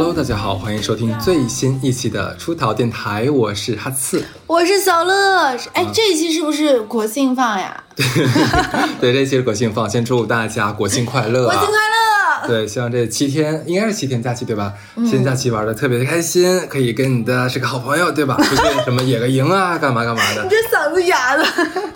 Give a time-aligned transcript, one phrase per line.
[0.00, 4.24] Hello，大家好，欢迎收听最新一期的出逃电台，我是哈刺。
[4.46, 7.82] 我是小乐，哎，这一期是不是国庆放呀？
[9.00, 11.52] 对，这一期是国庆放，先祝大家国庆快乐、啊！
[11.52, 11.87] 国庆快乐！
[12.48, 14.72] 对，希望这七天应该是七天假期对吧？
[15.04, 18.36] 七天假期玩的特别的开心，可以跟你的是个好朋友对吧？
[18.42, 20.48] 出去什么野个营啊，干嘛干嘛的你。
[20.48, 21.44] 这嗓子哑了。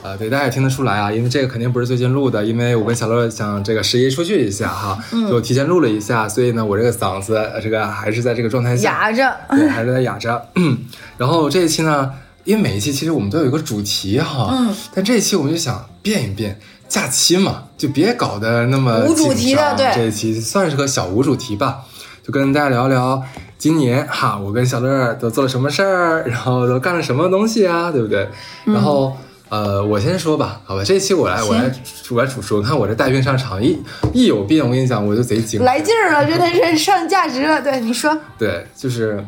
[0.02, 9.34] 啊，对，大家也听得出来啊，因为这个肯定不是最近录的，因为我跟小乐想这个十一出去一下哈，就提前录了一下，所以呢，我这个嗓子呃这个还是在这个状态下，哑着。
[9.50, 10.48] 对，还是在哑着。
[11.16, 12.10] 然后这一期呢，
[12.44, 16.58] 因为每一期其实我们都有一个主题哈，嗯，但这一期我们就想变一变，
[16.92, 21.84] 假期嘛，就别搞得那么无主题的对这一期算是个小无主题吧，
[22.22, 23.22] 就跟大家聊聊
[23.56, 28.28] 今年哈，我跟小乐都做了什么事儿，然后都干了什么东西啊，对不对？
[28.66, 29.16] 然后。
[29.48, 31.70] 呃，我先说吧，好吧，这一期我来，我来，
[32.10, 32.62] 我来主说。
[32.62, 33.78] 看我这带病上场，一
[34.14, 35.64] 一有病，我跟你讲，我就贼精神。
[35.66, 37.60] 来劲儿了，真的是上价值了。
[37.60, 39.22] 对，你说，对，就是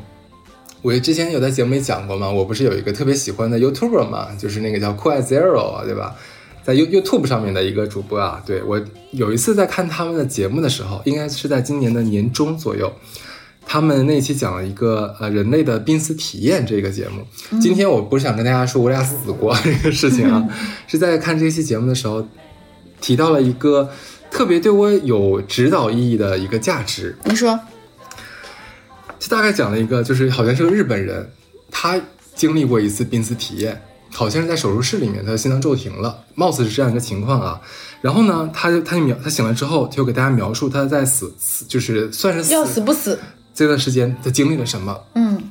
[0.80, 6.14] 我之前有在节目里讲过嘛，我不是有一个特别喜欢的 YouTuber 嘛，就是那个叫酷爱 Zero 啊，对吧？
[6.64, 12.92] 在 You YouTube 上面的一个主播啊，对我有一次在看他们的节目的时候，应该是在今年的年中左右。
[13.66, 17.26] 他们那期讲了一个呃人类的濒死体验这个节目。
[17.60, 20.46] 今天我不是想跟大家说我俩死过这个事情啊，
[20.86, 22.26] 是在看这期节目的时候
[23.00, 23.90] 提到了一个
[24.30, 27.16] 特别对我有指导意义的一个价值。
[27.24, 27.58] 你说，
[29.18, 31.30] 就大概讲了一个，就是好像是个日本人，
[31.70, 31.98] 他
[32.34, 33.80] 经历过一次濒死体验，
[34.14, 37.60] 好像是在手术室里面，他的心脏骤停了，貌似是这样一个情况啊。
[38.00, 43.18] 然后呢，他就他就描他醒了之后，他就给大家描述他在死死就是算是要死不死？
[43.52, 44.98] 这段时间他经历了什么。
[45.14, 45.42] 嗯，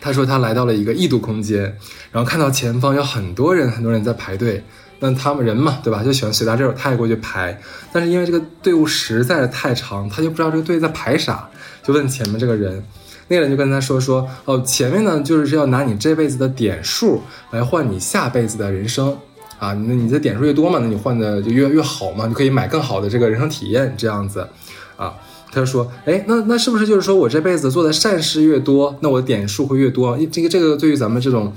[0.00, 1.62] 他说他来到了一个异度空间，
[2.10, 4.62] 然后看到前方有很多人，很多人在排队。
[4.98, 6.02] 那他们人嘛，对吧？
[6.02, 7.60] 就喜欢随大溜，他也过去排。
[7.92, 11.46] 但是因为这个队伍实在是太长，他就不知道这个队在排啥，
[11.82, 12.82] 就问前面这个人。
[13.28, 17.20] 那个人就跟他说说，哦，前面呢就是要拿你这辈子的点数
[17.50, 19.16] 来换你下辈子的人生
[19.58, 19.72] 啊。
[19.72, 24.46] 那你的点数越多嘛，那你换的就越越好嘛，你可以买更好的这个人生体验这样子
[24.96, 25.14] 啊。
[25.52, 30.18] 他就说，哎，那那是不是就是说我这辈子做的善事越多，那我的点数会越多？
[30.30, 31.50] 这个这个对于咱们这种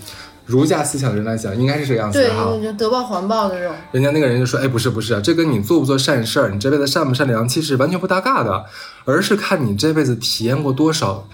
[0.46, 3.76] 儒家思想的人来讲，应该是这个样子对的哈。，就得报还报的这种。
[3.92, 8.64] 人家那个人就说：“哎，不是不是，这跟你做不做善事儿，你这辈子善不善良，其实完全不搭嘎的，
[9.04, 11.28] 而是看你这辈子体验过多少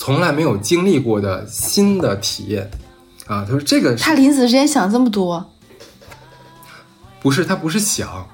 [0.00, 2.70] 从来没有经历过的新的体验。”
[3.28, 5.52] 啊，他说这个他临死之前想这么多，
[7.20, 8.26] 不是他不是想，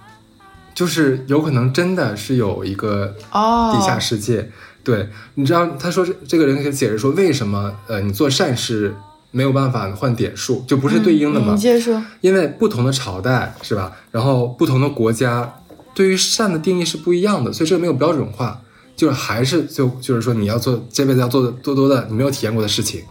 [0.73, 4.49] 就是有可能真的是有一个哦，地下世界。
[4.85, 8.95] 对，你知道他说这这个人给解释说为什么呃你做善事
[9.33, 11.55] 没有办法换点数，就不是对应的吗？
[11.55, 12.03] 嗯你接着说。
[12.21, 15.57] 因为不同的朝代是吧，然后不同的国家
[15.93, 18.63] 对于善的定义是不一样的，所以这个没有标准化，
[18.97, 23.03] 就是还是就就是说你要做这辈子要做的多多的你没有体验过的事情。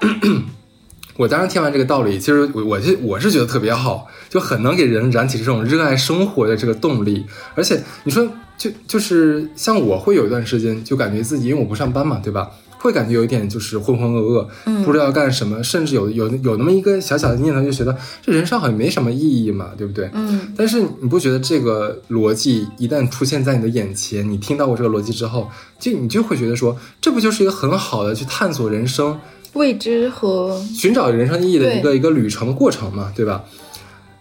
[1.16, 7.24] 我当时听完这个道理，其实我我是我是觉得特别好，就很能给人燃起这种热爱生活的这个动力。
[7.54, 12.50] 而且你说就就是像我会有一段时间就感觉自己，因为我不上班嘛，对吧？
[12.78, 20.08] 会感觉有一点就是浑浑噩噩，嗯不知道要干什么，甚至有有有那么一个小小的念头，就觉得这人生好像没什么意义嘛，对不对？
[20.14, 29.18] 嗯，但是你不觉得这个逻辑一旦出现在你的眼前，你听到过这个逻辑之后，就你就会觉得说，这不就是一个很好的去探索人生、
[29.54, 33.44] 未知和寻找人生意义的一个一个旅程的过程嘛，对吧？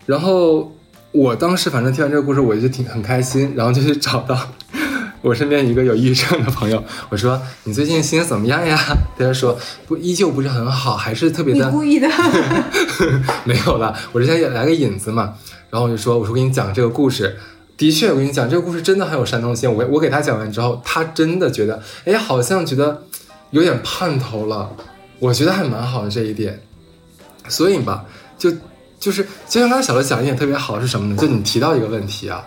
[0.06, 0.74] 然后
[1.12, 4.36] 我当时反正听完这个故事，我就挺很开心，然后就去找到
[5.28, 8.80] 我身边一个有抑郁症的朋友，我说你最近心情怎么样呀？
[9.18, 12.08] 他就说不，依旧不是很好，还是特别的你故意的。
[13.44, 15.34] 没有了，我之前也来个引子嘛，
[15.70, 17.38] 然后我就说，我说给你讲这个故事，
[17.76, 19.72] 的确，我跟你讲这个故事真的很有煽动性。
[19.74, 23.04] 我我给他讲完之后，他真的觉得，哎，好像觉得
[23.52, 24.72] 有点盼头了。
[25.20, 26.62] 我觉得还蛮好的这一点，
[27.50, 28.06] 所以吧，
[28.38, 28.50] 就
[28.98, 31.22] 就是就像刚才小乐讲一点特别好是什么呢？
[31.22, 32.46] 就你提到一个问题啊，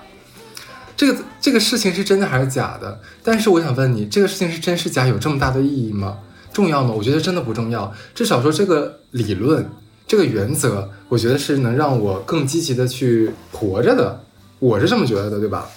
[1.00, 3.00] 这个这个事情是真的还是假的？
[3.25, 6.19] 但是我想问你，这个事情是真是假，有这么大的意义吗？
[6.52, 6.93] 重要吗？
[6.94, 7.91] 我觉得真的不重要。
[8.14, 9.67] 至少说这个理论，
[10.06, 14.23] 这个原则，我觉得是能让我更积极的去活着的。
[14.58, 15.70] 我是这么觉得的，对吧？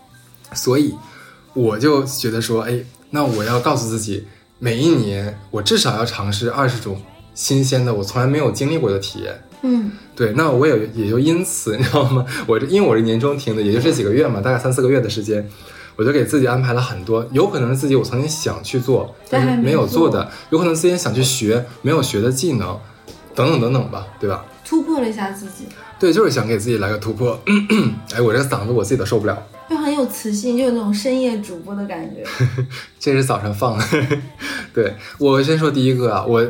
[0.52, 0.94] 所以
[1.54, 2.78] 我就觉得说，哎，
[3.08, 4.26] 那我要告诉自己，
[4.58, 7.00] 每一年我至少要尝试二十种
[7.34, 9.42] 新鲜的我从来没有经历过的体验。
[9.62, 12.24] 嗯，对，那我也也就因此，你知道吗？
[12.46, 15.48] 我这因为我是年终停的，也就这几个月嘛，大概三四个月的时间，
[15.96, 22.78] 我就给自己安排了很多，有可能是自己我曾经想去做，但是没有做的，有可能自己想去学没有学的技能，
[23.34, 24.44] 等等等等吧，对吧？
[24.64, 25.66] 突破了一下自己，
[25.98, 27.40] 对，就是想给自己来个突破。
[28.14, 29.42] 哎，我这个嗓子我自己都受不了。
[29.68, 32.22] 就很很有磁性，就有那种深夜主播的感觉。
[33.00, 33.84] 这是早上放的。
[34.74, 36.46] 对我先说第一个啊，我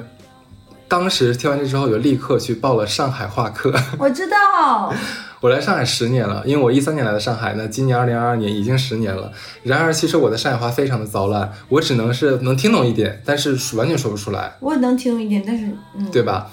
[0.88, 3.72] 当时听完这之后，就立刻去报了上海话课。
[3.98, 4.92] 我知道，
[5.40, 9.30] 我来上海十年了，因为我一三年来的上海，那今年二零二二年已经十年了。
[9.62, 16.50] 然而，其实我的上海话非常的糟烂，我只能是能听懂一点，但是完全说不出来，我也能听懂一点，但是嗯，对吧？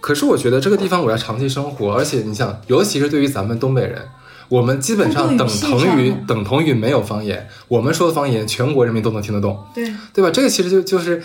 [0.00, 4.02] 可是我觉得这个地方我要长期生活，而且你想，尤其是对于咱们东北人，
[4.48, 9.64] 我们基本上等同于等同于没有方言，我们说的方言全国人民都能听得懂。
[9.74, 10.30] 对，对吧？
[10.30, 11.22] 这个其实就就是，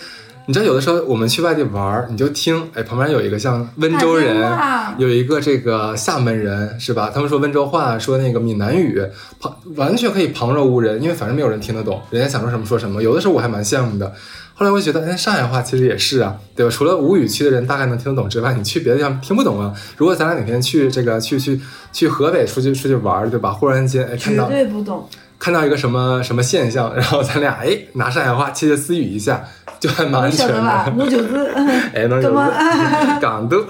[0.48, 4.50] 你知道，有的时候我们去外地玩儿，你就听，哎，旁边有一个像温州人，
[4.96, 7.10] 有一个这个厦门人，是吧？
[7.12, 8.98] 他们说温州话，说那个闽南语，
[9.38, 13.02] 旁完全可以旁若无人，因为反正没有人听得懂，人家想说什么说什么。
[13.02, 14.10] 有的时候我还蛮羡慕的。
[14.54, 16.72] 后来我觉得，哎，上海话其实也是啊，对吧？
[16.72, 19.74] 除了吴语区的人大概能听得懂之外，你去别的地方听不懂啊。
[19.98, 21.60] 如果咱俩哪天去这个去去
[21.92, 23.52] 去河北出去出去玩儿，对吧？
[23.52, 25.06] 忽然间，哎，看绝到对不懂。
[25.38, 29.44] 看到一个什么什么现象， 然后咱俩哎拿上海话窃窃私语一下，
[29.78, 30.48] 就还蛮安全？
[30.48, 30.92] 的。
[30.96, 31.46] 弄九字，
[31.94, 32.20] 哎，能
[33.20, 33.64] 港都，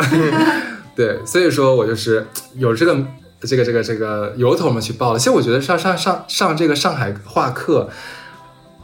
[0.96, 2.26] 对，所以说我就是
[2.56, 2.96] 有这个
[3.40, 5.18] 这个这个这个由头嘛去报了。
[5.18, 7.88] 其实我觉得上上上上这个上海话课。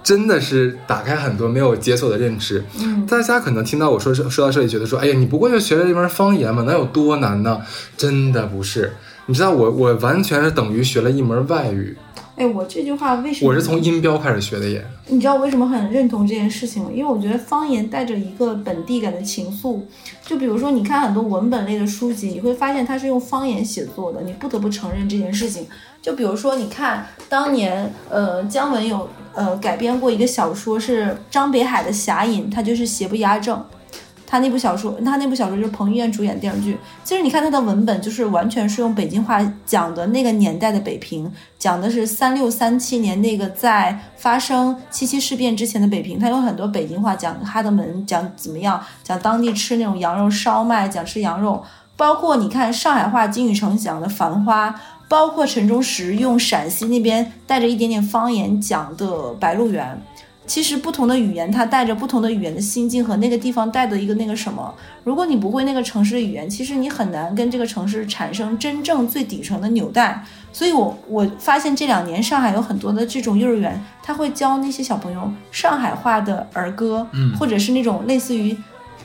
[0.04, 2.62] 真的是打开很多没有解锁的认知。
[2.78, 7.62] 嗯，大家可能听到我说说到这里，觉得说，哎呀，你不过就学了一门方言嘛，能有多难呢？
[7.96, 8.92] 真的不是。
[9.24, 11.96] 你知道我我完全是等于学了一门外语，
[12.36, 13.50] 哎，我这句话为什么？
[13.50, 14.84] 我是从音标开始学的耶。
[15.06, 16.90] 你知道我为什么很认同这件事情吗？
[16.92, 19.80] 因为我觉得方言带着一个本地感的情愫。
[20.24, 25.66] 就比如说，你看很多文本类的书籍，你会发现它是用方言写作的，你不得不承认这件事情。
[26.02, 33.64] 就比如说，你看当年，呃，姜文有呃改编过一个小说，是张北海的《侠隐》，他就是邪不压正。
[34.34, 36.76] 他那部小说，他那部小说就是彭于晏主演电视剧。
[37.04, 46.18] 其实你看他的文本，就是完全是用北京话讲的那个年代的北平，讲的是三六三七年那个在发生七七事变之前的北平。
[46.18, 51.62] 他有很多北京话讲哈德门，讲怎么样，讲当地吃那种羊肉烧麦，讲吃羊肉。
[51.96, 54.68] 包括你看上海话金宇澄讲的《繁花》，
[55.08, 59.86] 包括陈忠实用陕西那边带着一点点方言讲的《白鹿原》。
[60.46, 64.74] 其实不同的语言，它带着不同的语言的心境和那个地方带的一个那个什么。
[65.02, 70.22] 如果你不会那个城市的语言，其实你很难跟这个城市产生真正最底层的纽带。
[70.52, 78.56] 所以我我发现这两年上海有很多的这种幼儿园，他会教那些小朋友上海话的儿歌，嗯或者是那种类似于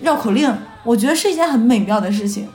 [0.01, 0.53] 绕口令，
[0.83, 2.47] 我觉得是一件很美妙的事情。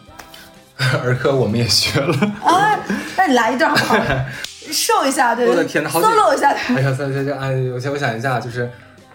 [1.02, 2.16] 儿歌我们也学了。
[2.44, 2.78] 啊，
[3.16, 4.04] 那你来一段好不好？
[4.72, 6.48] 受一下，对我的天哪好几，solo 一下。
[6.50, 8.70] 哎呀，这这这，哎，我想我想一下，就是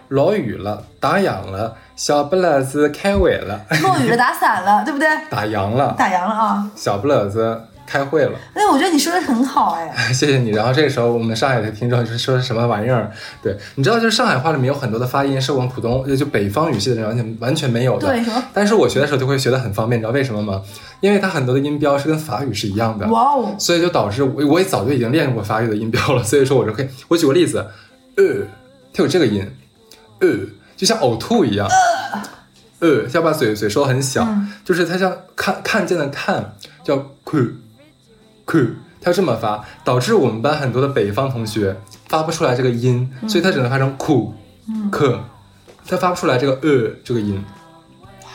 [0.08, 5.08] 落雨了，打烊了，小不勒子开会了，落雨了，打伞了， 对不对？
[5.28, 6.70] 打烊了，打烊了啊！
[6.74, 8.32] 小不勒子开会了。
[8.54, 10.50] 哎，我觉得你说的很好，哎，谢谢你。
[10.50, 13.10] 然后这个时候，我们上海的听众就是说什么玩意儿？
[13.42, 18.08] 对，你知道，就是上海话里面有很多的发音是我们普通就北方语系的人完全完全没有的。
[18.08, 18.22] 对？
[18.52, 20.62] 但是我学的时候就会学的很方便，你知道为什么吗？
[21.00, 23.06] 因为它很多的音标是跟法语是一样的。
[23.08, 27.66] 哇哦，所以就导致我我也早就已经练过法语的音标了，所以说我就可以，我举个例子，
[28.16, 28.46] 呃，
[28.92, 29.50] 它有这个音，
[30.20, 30.28] 呃，
[30.76, 31.68] 就像呕吐一样，
[32.80, 34.52] 呃，要把嘴嘴收很小，嗯。
[34.64, 36.54] 就是它像看看见的看
[36.84, 37.52] 叫 ku
[38.46, 38.68] ku，
[39.00, 41.76] 它这么发，导致我们班很多的北方同学
[42.08, 44.34] 发不出来这个音，所以它只能发成 ku
[44.68, 44.90] 嗯。
[44.90, 45.18] k，
[45.86, 47.42] 他发不出来这个呃这个音。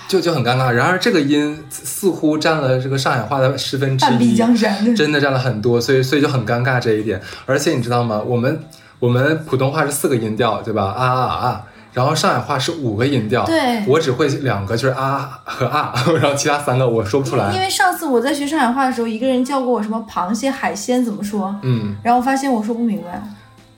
[0.07, 4.95] 就就很尴尬，然而这个音似乎占了这个上海话的十分之半壁一，江山。
[4.95, 7.19] 真的占了很多，所以所以就很尴尬这一点。
[7.45, 8.21] 而且你知道吗？
[8.25, 8.59] 我们
[8.99, 10.83] 我们普通话是四个音调，对吧？
[10.85, 11.63] 啊啊啊！
[11.93, 17.59] 然后上海话是五个音调，对我只会两个，就是啊和啊， 然后其他三个我说不出来因。
[17.59, 23.23] 为上次我在学上海话的时候，一个人教过我什么螃蟹、海鲜怎么说，嗯，然后我发现我说不明白。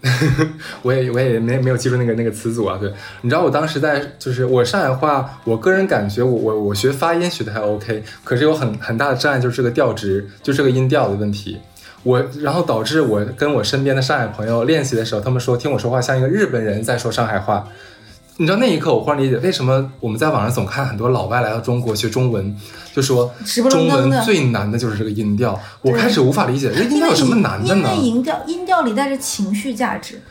[0.83, 2.77] 我也我也没没有记住那个那个词组啊。
[2.79, 11.59] 对，你知道我当时在就是我上海话，我个人感觉我我我学发音学的还 OK，可是有很很大的障碍就是这个调值，就这个音调的问题。
[12.03, 17.67] 我然后导致我跟我身边的上海朋友练习的时候，他们说听我说话像一个日本人在说上海话。
[18.39, 22.55] 你知道那一刻我忽然理解为什么我们在网上总看很多老外来到中国学中文，
[22.93, 23.33] 就说
[23.69, 25.59] 中文最难的就是这个音调。
[25.81, 28.07] 我开始无法理解这音调有什么难的呢因为？
[28.07, 30.21] 音调音调里带着情绪价值。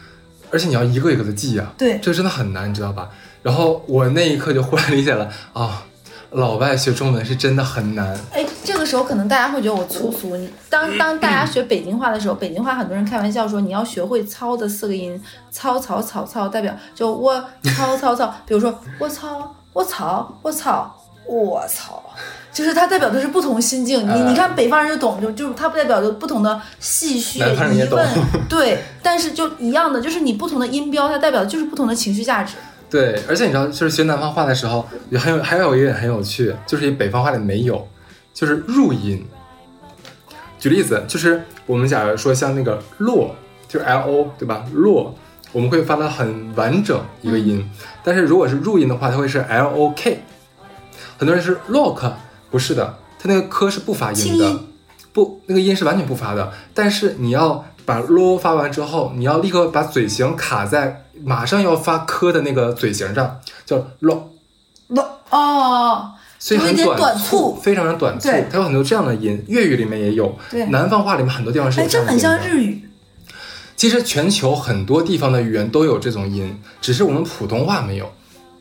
[0.52, 3.10] 而且你要一个一个的记啊，对这个真的很难，你知道吧？
[3.42, 5.82] 然后我那一刻就忽然理解了啊，
[6.30, 8.18] 老外学中文是真的很难。
[8.32, 10.36] 哎，这个时候可能大家会觉得我粗俗。
[10.36, 17.42] 你当当大家学北京话的时候，北京话很多人开玩笑说你要学会“操”的四个音，操草草操，代表就我
[17.76, 18.34] 操操操。
[18.46, 20.94] 比如说我操我操我操
[21.26, 22.02] 我操，
[22.52, 24.06] 就是它代表的是不同心境。
[24.06, 27.38] 你哎你看北方人就懂，就就它代表着不同的戏谑
[27.72, 28.06] 疑问，
[28.48, 32.54] 对，但是就一样的，就是你不同的音标，它代表的就是不同的情绪价值。
[32.88, 37.86] 对，而且你知道，就是学南方话的时候，也很有还有一点很有趣，就是北方话里没有，
[38.32, 39.26] 就是入音。
[40.58, 43.34] 举例子，就是我们假如说像那个落，
[43.68, 44.64] 就是 L O 对吧？
[44.72, 45.14] 落，
[45.52, 47.68] 我们会发的很完整一个音，
[48.02, 50.20] 但是如果是入音的话，它会是 L O K。
[51.18, 52.12] 很多人是 lock，
[52.50, 54.60] 不是的，它那个科是不发音的，
[55.12, 56.52] 不，那个音是完全不发的。
[56.72, 64.22] 但是你要把 lo 发完之后，你要立刻把嘴型卡在马上要发科的那个嘴型上，叫 lo，
[65.30, 66.12] 哦，
[66.50, 68.28] 有一点所以很短短促非常非常短促。
[68.50, 72.18] 它有很多这样的音，粤语里面也有，对南方话里面很多地方是哎，有这这很。
[72.18, 72.82] 像日语。
[73.76, 78.10] 其实全球很多地方的语言都有这种音，只是我们普通话没有，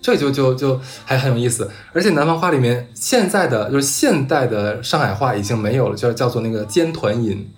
[0.02, 1.72] 这就就就还很有意思。
[1.94, 7.50] 而且南方话里面现在的就是现代的上海话已经没有了，叫叫做那个尖团音。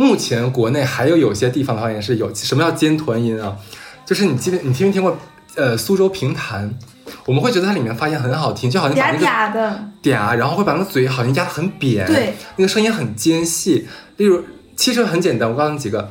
[0.00, 3.54] 目前国内还有有些地方的方言是有，什么叫尖团音啊？
[4.06, 5.14] 就是你记得你听没听过
[5.56, 6.74] 呃苏州评弹？
[7.26, 13.86] 我们会觉得它里面发音很好听，就好像把那个嗲的，嗲，然后会把那个嘴好像压得很扁，对，那个声音很尖细。
[14.16, 14.42] 例如，
[14.74, 16.10] 其实很简单，我告诉你几个，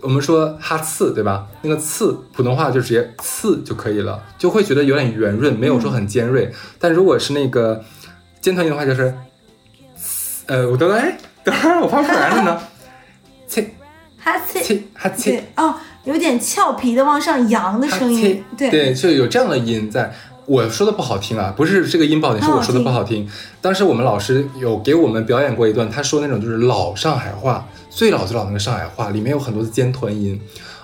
[0.00, 1.46] 我们说哈刺，对吧？
[1.62, 6.52] 那个刺，普通话就直接刺就可以了，就会觉得有点圆润，没有说很尖锐。
[6.80, 7.84] 但如果是那个
[8.40, 9.14] 尖团音的话，就是，
[10.46, 12.60] 呃，我等等，哎，等会儿我发不出来了呢，
[13.48, 13.74] 切
[14.18, 15.42] 哈切，切哈切。
[15.56, 15.74] 哦，
[16.04, 20.14] 有点俏皮的往上扬的声音，对对，就有这样的音在。
[20.46, 23.28] 我说的不好听啊，不是这个音不好听，是我说的不好听。
[23.60, 30.40] 当时我们老师有给我们表演过一段，他说那种就是老上海话，最老最老那个上海话，里面有很多的尖团音。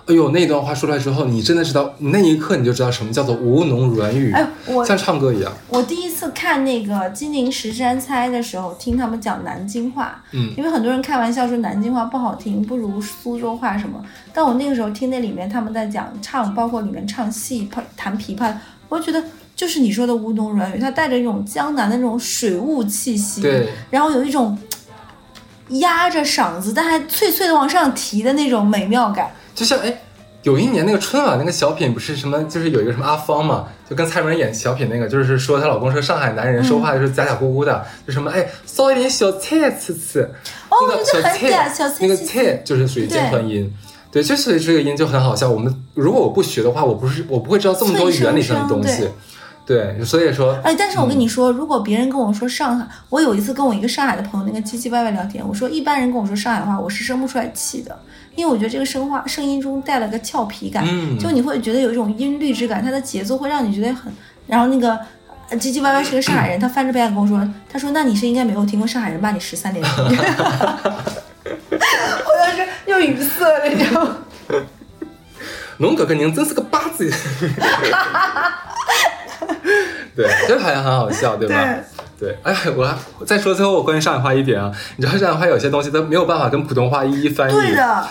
[0.07, 5.51] 哎呦，那段话说出来之后，你真的知道，那一刻你就知道什么叫做吴侬软语，哎，我像唱歌一样。
[5.71, 13.99] 我第一次看那个金陵十三钗的时候，听他们讲南京话，嗯，因为很多人开玩笑说南京话不好听，不如苏州话什么。
[14.35, 18.53] 但我那个时候听那里面他们在讲唱，包括里面唱戏、弹琵琶，
[18.91, 19.25] 我就觉得
[19.57, 24.59] 就是你说的吴侬软语，它带着一种江南的那种水雾气息，对，然后有一种
[25.69, 29.31] 压着嗓子但还脆脆的往上提的那种美妙感。
[29.55, 30.01] 就像哎，
[30.43, 40.23] 有一年那个春晚那个小品不是什么，就是有一个什么阿芳嘛，就跟蔡明演小品那个，就是说她老公是上海男人，说话就是假假咕咕的，就什么哎烧一点小菜吃吃。
[40.69, 43.73] 哦那个这很菜小菜那个菜就是属于尖团音。
[44.11, 45.51] 对，就所以这个音就很好笑。
[45.51, 49.13] 我们如果我不学的话，我不是我不会知道这么多原理上的东西生。
[49.67, 57.99] 对，所以说，哎，但是我跟你说，如果别人跟我说上海，我有一次跟我一个上海的朋友那个唧唧歪歪聊天，我说一般人跟我说上海话，我是生不出来气的，
[58.37, 64.13] 因为我觉得这个声话声音中带了个俏皮感，嗯就你会觉得有一种音律之感，它的节奏会让你觉得很，
[64.47, 64.99] 然后那个。
[65.51, 67.39] 呃唧唧歪歪是个上海人，他翻着白眼跟我说
[67.71, 69.91] ：“他说，那你是应该没有听过上海人骂你十三连击。
[70.01, 70.09] ”我
[72.39, 74.17] 当时又语塞了，你知道吗？
[75.77, 77.13] 龙哥哥您真是个八字。
[80.17, 81.63] 对，这好像很好笑，对吧？
[81.63, 81.85] 对，
[82.43, 87.53] 哎，我还再说最后我关于上海话一点啊，你知道上海话有些东西它没有办法跟普通话一一翻译。
[87.53, 88.07] 对的，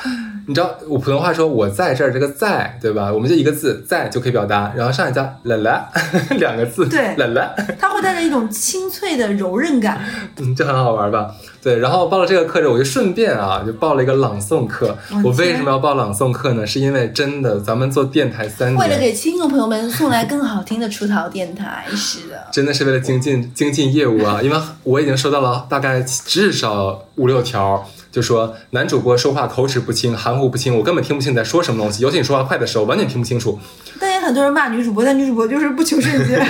[0.48, 3.12] 你知道我普通话说我在这儿这个在，对吧？
[3.12, 5.90] 我们就一个字在就可以表达，然后上海加啦啦
[6.38, 10.02] 两个字，对啦啦，它会带着一种清脆的柔韧感。
[10.40, 11.32] 嗯，这很好玩吧？
[11.62, 14.98] 对，然后报了这个课之后，我就顺便啊，就报了一个朗诵课。
[15.24, 16.68] 我为什么要报朗诵课呢？
[16.68, 22.36] 是因为真的，咱们做电台三年，为了给听众朋友们送来更好听的出逃电台，是的。
[22.52, 24.42] 真的是为了精进精进业务啊！
[24.42, 32.04] 因为我已经收到了大概至少五六条，就说男主播说话口齿不清、含糊不清，我根本听不清你在说什么东西。
[32.04, 33.60] 尤其你说话快的时候，完全听不清楚。
[34.00, 36.46] 但也很多人骂女主播，但女主播就是不求甚解。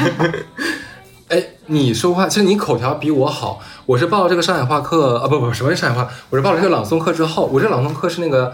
[1.29, 3.59] 哎，你说话，其实你口条比我好。
[3.85, 6.09] 我是报了这个上海话课啊，不不，什么是上海话？
[6.29, 8.53] 我是报了这个朗诵课之后，我这朗诵课是那个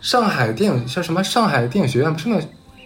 [0.00, 1.24] 上海电影叫什么？
[1.24, 2.38] 上海电影学院不是那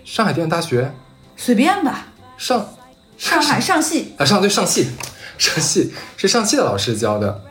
[0.05, 0.95] 上海电影大学
[1.37, 2.07] 随便吧，
[2.37, 2.69] 上
[3.17, 4.89] 上海上戏，啊上对上戏，
[5.41, 7.43] 上戏是上戏的老师教的。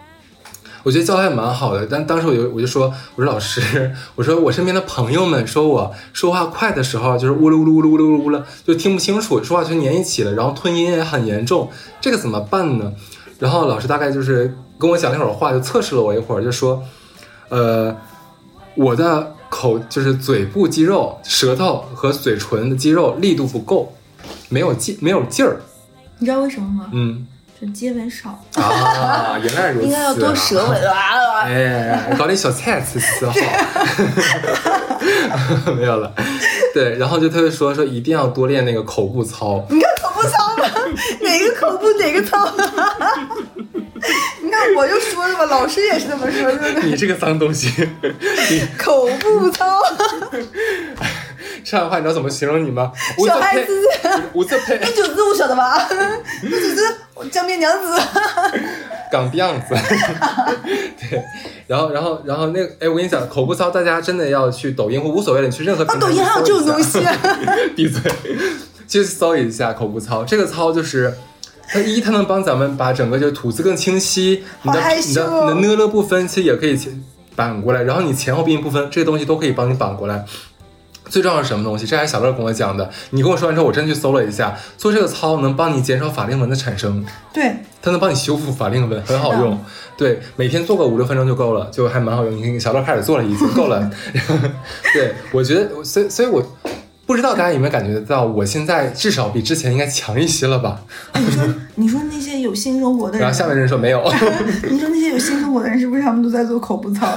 [0.84, 11.70] 我觉得教的还蛮好的，但当时我就我就说，我说老师，我说我身边的朋友们说我说话快的时候就是呜噜呜噜呜噜呜噜呜噜呜噜，就听不清楚，说话全粘一起了，然后吞音也很严重，
[12.00, 12.94] 这个怎么办呢？
[13.40, 16.82] 然后老师大概就是跟我讲了一会儿话，就测试了我一会儿，就说，
[17.50, 17.94] 呃，
[18.76, 23.94] 我的口就是嘴部肌肉、舌头和嘴唇的肌肉力度不够，
[24.48, 25.60] 没有劲，没有劲儿，
[26.20, 26.90] 你知道为什么吗？
[26.94, 27.28] 嗯
[27.62, 31.42] 就接吻少，啊，原来如此、啊，应该要多舌吻啊！
[31.44, 33.34] 哎，搞点小菜吃吃好，
[35.76, 36.14] 没有了。
[36.74, 39.66] 对，然后就特别说说一定要多练那个口部操。
[39.70, 40.64] 你看口部操吗？
[41.22, 42.48] 哪个口部哪个操？
[45.00, 45.46] 说了吧？
[45.46, 46.82] 老师也是这么说的。
[46.82, 47.72] 你这个脏东西，
[48.78, 49.82] 口部操。
[51.64, 52.92] 上海话你知道怎么形容你吗？
[53.26, 53.74] 小孩子，
[54.34, 54.78] 无字配。
[54.78, 55.88] 一九字我晓得吧？
[56.42, 56.96] 一九字
[57.30, 58.02] 江边娘子。
[59.12, 59.76] 港辫子。
[61.00, 61.22] 对，
[61.68, 66.00] 然后然后然后那个，哎，我跟你讲，口部操，大家真的要去抖音或无所谓的，你去任何平台。
[66.00, 67.00] 抖音还有这种东西？
[67.76, 68.02] 闭嘴。
[68.88, 71.14] 去搜一下口部操，这个操就是，
[71.72, 76.78] 它一它能帮咱们把整个就吐字更清晰，你的你的你的呢了部分其实也可以
[77.36, 80.26] 反过来，然后你前后鼻音不分这些东西都可以帮你反过来。
[81.10, 81.88] 最重要是什么东西？
[81.88, 82.88] 这还是小乐跟我讲的。
[83.10, 87.04] 你跟我说完之后，我真去搜了一下，做这个操能帮你减少法令纹的产生。
[87.34, 89.60] 对，它能帮你修复法令纹，很好用。
[89.98, 92.38] 对，每天做个五六分钟就够了，就还蛮好用。
[92.38, 93.90] 你看小乐开始做了，已经够了。
[94.94, 96.44] 对，我觉得，所以，所以我。
[97.10, 100.80] 不知道大家有没有感觉到，我现在至少比之前应该强一些了吧？
[101.16, 104.00] 你说，你说那些有性生活的人，然后下面人说没有。
[104.70, 107.08] 你说那些有性生活的人，是不是他们都在做口部操？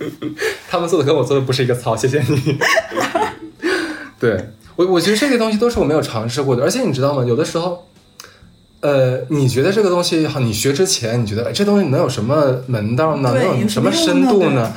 [0.70, 2.58] 他们做的跟我做的不是一个操，谢谢你。
[4.18, 7.22] 对我，我觉得这些东西都是我没有尝试过的，而且你知道吗？
[7.22, 7.86] 有的时候，
[8.80, 13.34] 呃，你觉得这个东西好，你学之前你觉得，哎，这东西能有什么门道呢？
[13.34, 14.72] 能有什么深度呢？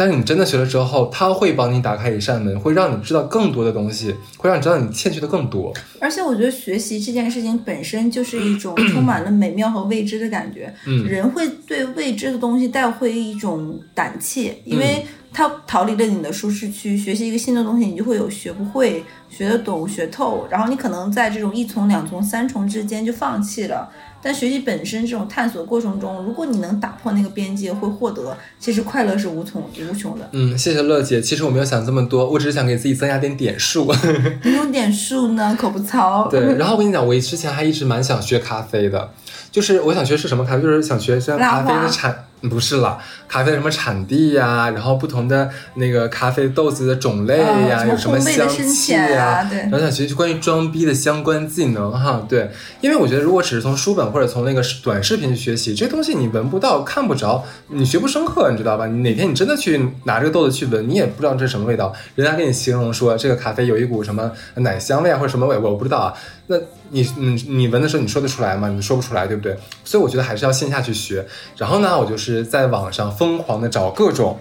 [0.00, 5.70] 但是你真的学了之后，他会帮你打开一扇门，会让你知道更多的东西，会让你知道你欠缺的更多。
[6.00, 10.74] 而且我觉得学习这件事情本身就是一种 充满了美妙和未知的感觉。
[10.86, 15.04] 嗯，人会对未知的东西带回一种胆怯，因为
[15.34, 16.96] 他逃离了你的舒适区。
[16.96, 23.86] 学习一个新的东西，你就会有学不会、学得懂、学透，然后你可能在这种一重、两重、三重之间就放弃了。
[24.22, 30.28] 但学习本身这种探索过程中，如果你能打破那个边界，会获得其实快乐是无穷无穷的。
[30.32, 31.20] 嗯，谢谢乐姐。
[31.20, 33.90] 其实我没有想这么多，我只是想给自己增加点点数。
[34.44, 35.56] 你有点数呢？
[35.58, 36.28] 口不糙。
[36.28, 39.10] 对，然后我跟你讲，我之前还一直蛮想学咖啡的，
[39.50, 42.26] 就是我想学是什么咖啡，就是想学像咖啡的产。
[42.48, 42.98] 不是了，
[43.28, 52.50] 咖啡什么产地呀，然后不同的那个咖啡豆子的种类呀，有什么香气呀，然后想学习关于装逼的相关技能哈，对，
[52.80, 58.86] 因为我觉得如果只是从书本或者从那个短视频去学习，这东西你闻不到、看不着，你学不深刻，你知道吧？
[58.86, 66.14] 你哪天你真的去拿这个豆子去闻，你也不知道这是什么味道，人家给你形容说这个咖啡有一股什么奶香味啊，或者什么味，我不知道啊，
[66.50, 66.58] 那。
[66.92, 68.66] 你你你闻的时候你说得出来吗？
[68.66, 69.56] 你说不出来，对不对？
[69.84, 71.24] 所以我觉得还是要线下去学。
[71.56, 74.40] 然后呢，我就是在网上疯狂的找各种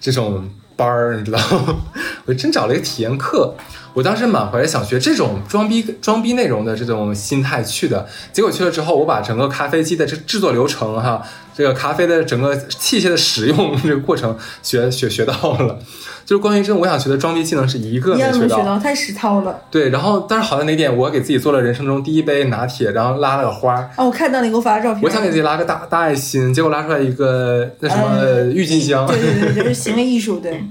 [0.00, 1.76] 这种班儿，你知道吗，
[2.26, 3.54] 我真找了一个体验课。
[3.92, 11.22] 我当时满怀着想学这种装逼装逼内容的这种心态去的，结果去了之后，我把整个咖啡机的这制作流程哈，
[11.54, 15.78] 这个咖啡的整个器械的使用 这个过程学学学到了。
[16.24, 19.60] 就是关于这种我想学的装逼技能是一个没学到，太实操了。
[19.70, 23.74] 对，然后但是好在哪点，我给自己做了人生中第一杯拿铁，然后拉了个花。
[23.96, 25.02] 哦，我看到你给我发的照片。
[25.02, 29.06] 我想给自己拉个大大爱心，结果拉出来一个那什么郁金香。
[29.06, 30.64] 对对对，就是行为艺术，对。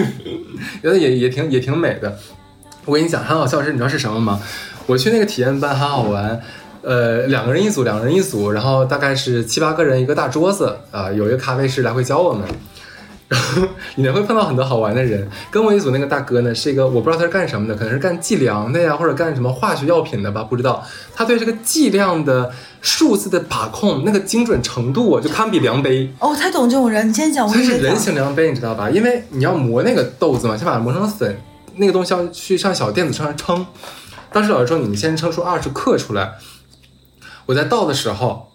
[0.82, 2.18] 觉得也也挺也挺美的。
[2.84, 4.40] 我跟你讲，很好笑的是，你知道是什么吗？
[4.86, 6.40] 我去那个体验班很好玩，
[6.82, 12.46] 呃，两个人一组，两个人一组，然后大概是七八个人一个大桌子啊，有一个咖啡师来回教我们。
[13.96, 15.28] 你会碰到很多好玩的人。
[15.50, 20.84] 跟我一组那个大哥呢，是一个我不知道他是干什么的，可能是干计量的呀，或者干什么化学药品的吧，不知道。
[21.14, 26.12] 他对这个计量的数字的把控，那个精准程度就堪比量杯。
[26.18, 27.48] 哦，太懂这种人，你先讲。
[27.48, 28.90] 他是人形量杯，你知道吧？
[28.90, 31.36] 因为你要磨那个豆子嘛，先把它磨成粉，
[31.76, 33.66] 那个东西要去上小电子秤上称。
[34.32, 36.32] 当时老师说，你先称出二十克出来。
[37.46, 38.52] 我在倒的时候，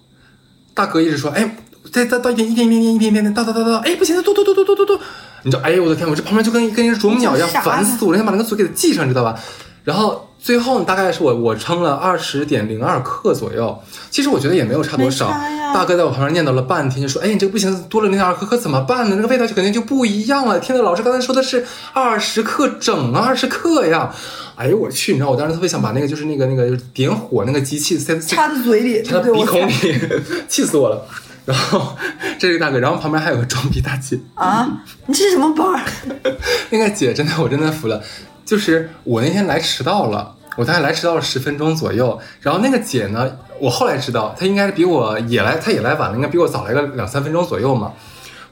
[0.74, 1.58] 大哥一直说，哎。
[1.92, 5.02] 再再倒一点一点一点一点一点倒倒倒倒，哎不行，倒倒倒倒倒倒倒，
[5.44, 9.38] 你知道，哎我的天，我这旁边就跟跟一只啄木鸟一样，烦死我了，想把那个嘴给它系上，知道吧？
[9.84, 13.78] 然后最后大概是我 我称了二十点零二克左右，
[14.10, 15.32] 其实我觉得也没有差多少。
[15.74, 19.16] 大哥在我旁边念叨了半天，就说，哎你这个不行，多了零点二克可怎么办呢？
[19.18, 20.60] 那个味道就肯定就不一样了。
[20.60, 24.14] 天呐老师刚才说的是二十克整啊，二十克呀，
[24.56, 29.74] 哎呦我去，你知道我当时特别想把那个就是那个那个点火那个机器塞插在嘴里，插到鼻孔里，
[30.48, 31.06] 气死我了。
[31.48, 31.96] 然后
[32.38, 34.84] 这个大哥，然后旁边还有个装逼大姐啊！
[35.06, 35.82] 你这是什么班儿？
[36.72, 38.04] 那个姐真的，我真的服了。
[38.44, 42.20] 就是我那天来迟到了，我大概来迟到了十分钟左右。
[42.42, 47.94] 然后那个姐呢，我后来知道，她应该是比我也来，她也来晚了，应该比我早来个两三分钟左右嘛。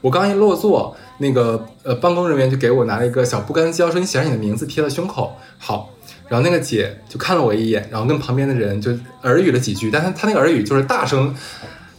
[0.00, 5.36] 我刚一落座，那个呃办公人员就给我拿了一个小不干胶，说你写上你的名字，贴到胸口。
[5.58, 5.90] 好，
[6.28, 8.90] 然后那个姐就看了我一眼，然后跟旁边的人就
[9.24, 11.34] 耳语了几句，但她她那个耳语就是大声。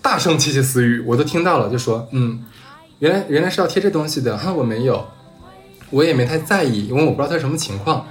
[0.02, 2.44] 大声窃窃私语，我都听到了，就说，嗯，
[3.00, 5.06] 原来原来是要贴这东西的，哈，我没有，
[5.90, 8.06] 我也没太在意，因为我不知道他是什么情况。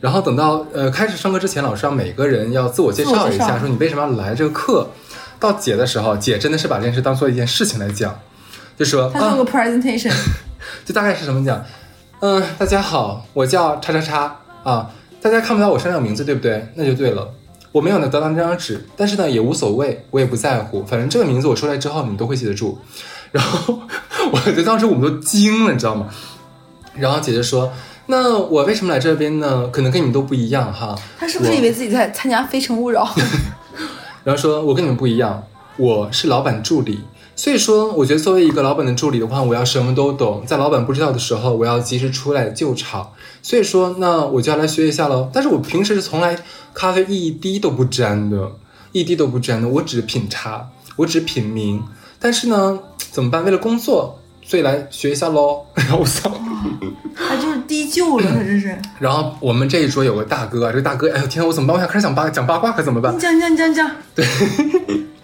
[0.00, 4.88] 然后等到呃开始上课之前，老师让每个人要自我介绍一下，说你为什么要来这个课。
[5.38, 8.18] 到姐的时候，姐真的是把这件事当做一件事情来讲，
[8.76, 10.12] 就说她做个 presentation，、
[10.84, 11.64] 就大概是什么讲，
[12.20, 14.90] 嗯，大家好，我叫叉叉叉啊，
[15.22, 16.68] 大家看不到我身上有名字，对不对？
[16.74, 17.26] 那就对了。
[17.72, 22.78] 我没有呢得到那张纸，但是呢也无所谓，我也不在乎，反正这个名字我说出来之后，你们都会记得住。
[23.32, 23.78] 然后
[24.32, 26.08] 我觉得当时我们都惊了，你知道吗？
[26.96, 27.72] 然后姐姐说
[28.06, 29.68] ：“那我为什么来这边呢？
[29.68, 30.98] 可能跟你们都不一样哈。
[31.16, 33.04] 他是不是以为自己在参加《非诚勿扰》？
[34.24, 35.44] 然后说我跟你们不一样，
[35.76, 37.04] 我是老板助理，
[37.36, 43.12] 所以说我觉得作为一个老板的助理的话，我要什么都懂，在老板不知道的时候，我要及时出来救场。
[43.42, 45.30] 所以说，那我就要来学一下喽。
[45.32, 46.36] 但是我平时是从来
[46.74, 48.52] 咖啡一滴都不沾的，
[48.92, 51.82] 一滴都不沾的，我只品茶，我只品茗。
[52.18, 53.44] 但是呢，怎么办？
[53.44, 55.64] 为了工作，所以来学一下喽。
[55.74, 56.30] 然 后我操。
[57.16, 58.76] 他就是低就了，他这是。
[58.98, 61.76] 然后我们这一桌有个大哥，这个大哥，哎呦天，我怎么办？
[61.76, 63.18] 我想开始讲八讲八卦，可怎么办你？
[63.18, 63.90] 讲讲讲讲。
[64.14, 64.24] 对。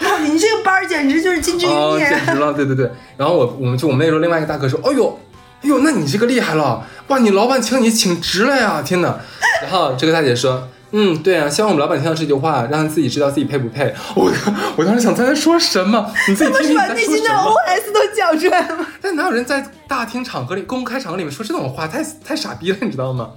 [0.00, 2.08] 哇，你这个班儿简直就是金枝玉哦，叶。
[2.08, 2.90] 简直了，对对对。
[3.16, 5.18] 然后我我们就我们那时候另外一个大哥说，哎呦，
[5.62, 9.18] 哎呦，那你这个厉害了，哇，你老板请你请值了呀，天哪！
[9.62, 13.94] 然后这个大姐说，嗯，对啊，希望我们老板听到这句话，让他自己知道自己配不配。
[14.14, 14.30] 我
[14.76, 17.30] 我当时想他在说什么，你自己不是听听你在把内心的。
[17.30, 18.86] OS 都讲出来了吗？
[19.00, 21.88] 但哪有人在大厅场合里、公开场合里面说这种话？
[21.88, 23.30] 太太傻逼了，你知道吗？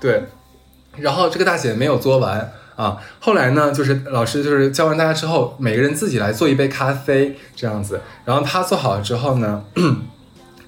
[0.00, 0.24] 对。
[0.96, 8.00] 然后这个大姐没有做完啊，后来呢，就是老师就是教完大家之后，每个人自己来做一杯咖啡这样子。
[8.24, 9.62] 然后她做好了之后呢，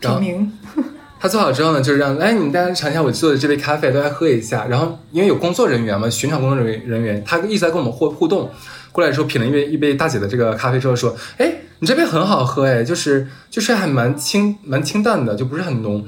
[0.02, 0.52] 然后品名。
[1.20, 4.66] 他做好之后呢，就是让哎你们大家尝一下我做的这杯咖啡，大家喝一下。
[4.66, 8.50] 然后因为有工作人员嘛，巡场工作人员人员，他一直在跟我们互互动。
[8.90, 16.04] 过来之后品了一杯一杯大姐的这个咖啡之后说，哎，你这杯很好喝哎，就是就是还蛮清蛮清淡的，就不是很浓。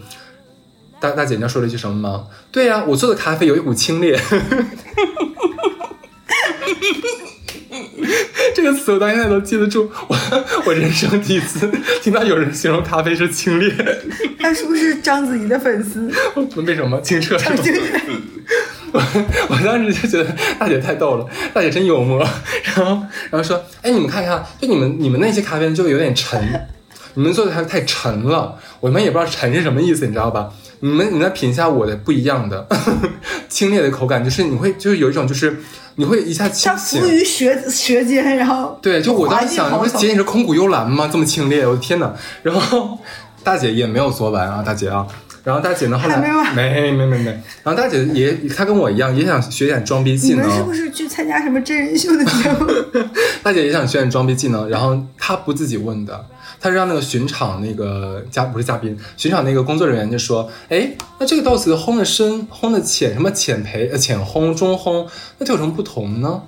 [1.01, 2.25] 大大姐，你知道说了一句什么吗？
[2.51, 4.19] 对呀、我做的咖啡有一股清冽。
[8.55, 9.90] 这个词我到现在都记得住。
[10.09, 10.17] 我
[10.67, 13.73] 我人生第一次听到有人形容咖啡是清冽。
[14.38, 16.11] 他是不是章子怡的粉丝？
[16.62, 17.57] 为什么清澈是吗？
[18.93, 19.01] 我
[19.49, 22.25] 我当时就觉得大姐太逗了，大姐真幽默。
[22.62, 22.93] 然后
[23.31, 26.40] 然后说，哎，你们看一看，就你们你们那些咖啡就有点沉，
[27.14, 30.49] 你们做的咖啡太沉了，我们也不知道沉是什么意思，你知道吧？
[30.81, 32.67] 你们你们来品一下我的不一样的
[33.49, 35.57] 清冽的口感，就是你会就是有一种就是
[35.97, 37.07] 你会一下清他醒浮。
[37.09, 41.09] 于舌舌尖，然后对，就我当时想，不是滑进喉头姐你是空谷幽兰吗？
[41.11, 42.13] 这么清冽，我的天哪！
[42.43, 42.99] 然后
[43.43, 45.07] 大姐也没有做完啊，大姐啊。
[45.45, 47.31] 然后大姐呢，后来没没没没没。
[47.63, 50.73] 然后大姐也，她跟我一样，也想学点装逼技能们是不。
[50.73, 52.67] 是去参加什么真人秀的节目？
[53.45, 56.25] 大姐也想学点装逼技能，然后她不自己问的，
[56.64, 66.40] 她是让那个巡场那个嘉不是嘉宾，巡场那个工作人员就说，哎，那这个豆子烘的深，烘的浅，什么浅焙呃浅烘、中烘，那它有什么不同呢？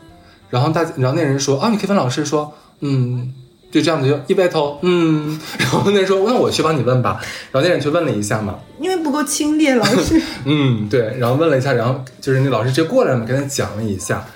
[0.49, 2.51] 然后大，然后那人说啊，你可以问老师说，
[2.81, 3.31] 嗯，
[3.71, 7.21] 就这样子就一歪头，嗯，然后那人说那我去帮你问吧，
[7.53, 10.19] 然后那人去问了一下嘛，因为不够清冽，老师。
[10.47, 14.27] 嗯，对，然后问了一下，然后就是那老师直接过来嘛，跟他讲了一下。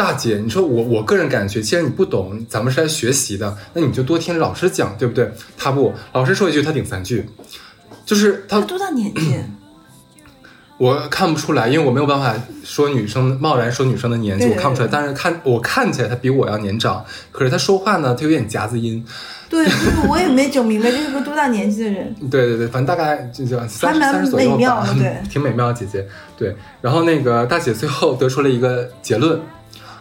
[0.00, 5.30] 大姐，你说我我个人感觉，既然你不懂，咱们是来学习的，那你就多听老师讲，对不对？
[5.58, 7.28] 他不，老师说一句，他顶三句，
[8.06, 9.36] 就是他他多大年纪？
[10.78, 12.34] 我看不出来，因为我没有办法
[12.64, 14.88] 说女生贸然说女生的年纪，我看不出来。
[14.90, 19.04] 但是看我看起来他比我要年长，可是他说话呢，他有点夹子音。
[19.50, 22.14] 对，就是我也没整明白这是个多大年纪的人。
[22.30, 26.08] 对对对，反正大概就就三十三十左右吧美妙，对 挺美妙的姐姐。
[26.38, 29.38] 对，然后那个大姐最后得出了一个结论，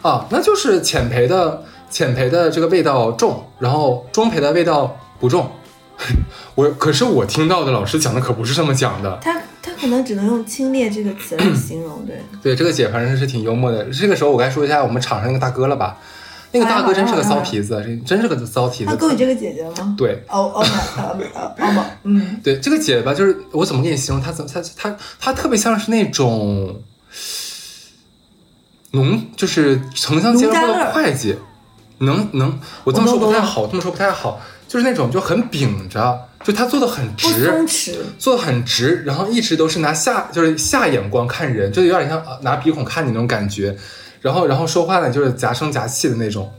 [0.01, 5.49] 啊，那就是浅培的浅培的这个味道重，然后中培的味道不重。
[6.55, 9.19] 我可是我听到的老师讲的可不是这么讲的。
[9.21, 12.21] 他他可能只能用清冽这个词来形容，对。
[12.41, 13.83] 对，这个姐反正是挺幽默的。
[13.85, 15.97] 这个时候我该说一下我们场上那个大哥了吧？
[16.51, 18.89] 那个大哥真是个骚皮子，这真是个骚皮子。
[18.89, 19.93] 他够你这个姐姐吗？
[19.97, 24.31] 对哦哦哦哦哦嗯，对，这个姐吧，就是我怎么给你形容她？
[24.31, 26.81] 怎么她她她特别像是那种
[28.91, 31.37] 农，就是城乡结合部的会计，
[31.99, 37.65] 能能，我这么说不太好，这么说不太好，就是那种就很秉着，就他做的很直，
[38.17, 43.75] 做的很直，然后一直都是拿下就是下眼光看人，就有点像呃拿鼻孔看你那种感觉，
[44.21, 46.51] 然后然后说话呢就是夹声夹气的那种。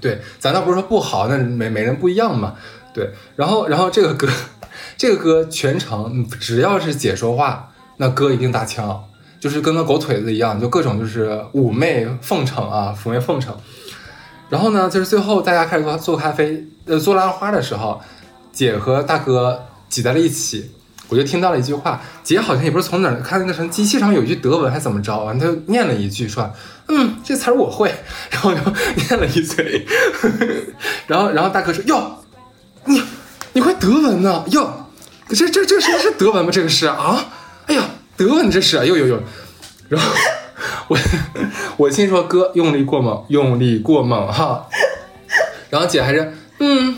[0.00, 2.54] 对，咱倒不是说不好，那每每人不一样嘛。
[2.94, 4.28] 对，然后然后这个歌，
[4.96, 9.07] 这个歌全程嗯只要是姐说话，那歌一定打枪，
[9.40, 13.56] 就是跟个狗腿子一样，就各种就是妩媚奉承啊，妩媚奉承。
[14.48, 18.00] 然后呢，就是最后大家开始做做咖啡，呃，做拉花的时候，
[18.52, 20.70] 姐和大哥挤在了一起，
[21.08, 26.50] 我就听到了一句话，姐好像也不是从哪儿看那个什么机器上有一句德文还怎么着完，他就念了一句说，
[26.88, 27.94] 嗯，这词儿我会，
[28.30, 28.60] 然后就
[28.96, 29.86] 念了一嘴，
[31.06, 32.24] 然后然后大哥说哟，
[32.86, 33.02] 你
[33.52, 34.44] 你会德文呢？
[34.48, 34.86] 哟，
[35.28, 36.50] 这这这是是德文吗？
[36.50, 37.26] 这个是啊，
[37.66, 37.84] 哎呀，
[38.18, 39.22] 德文这是，哟哟哟，
[39.88, 40.12] 然后
[40.88, 40.98] 我
[41.76, 44.66] 我心说哥用力过猛，用力过猛哈，
[45.70, 46.96] 然后姐还是嗯。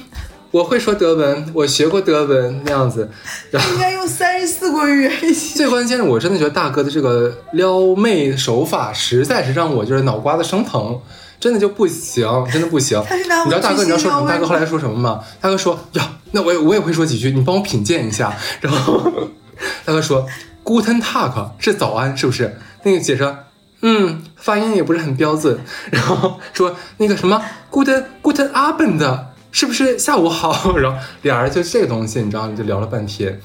[0.52, 3.08] 我会说德文，我学过德文那样子，
[3.52, 5.12] 然后应该用三十四国语言。
[5.54, 11.00] 最关键的，我真的觉得大哥的这个撩妹手法实在是让我就是脑瓜子生疼，
[11.38, 13.00] 真的就不行，真的不行。
[13.00, 14.28] 你知道大哥你知道说什么？
[14.28, 15.20] 大哥后来说什么吗？
[15.40, 18.36] 大哥说呀，那我也我也会说几句，你帮我品鉴一下。
[18.60, 19.00] 然后
[19.86, 20.26] 大哥说
[20.70, 22.56] Guten talk 是早安，是不是？
[22.84, 23.34] 那个解释。
[23.80, 25.58] 嗯，发音也不是很标准，
[25.90, 27.88] 然后说那个什么 Good
[28.22, 30.52] Guten Abend 是不是下午好？
[30.78, 33.40] 然后俩人就这个东西，你知道，就聊了半天。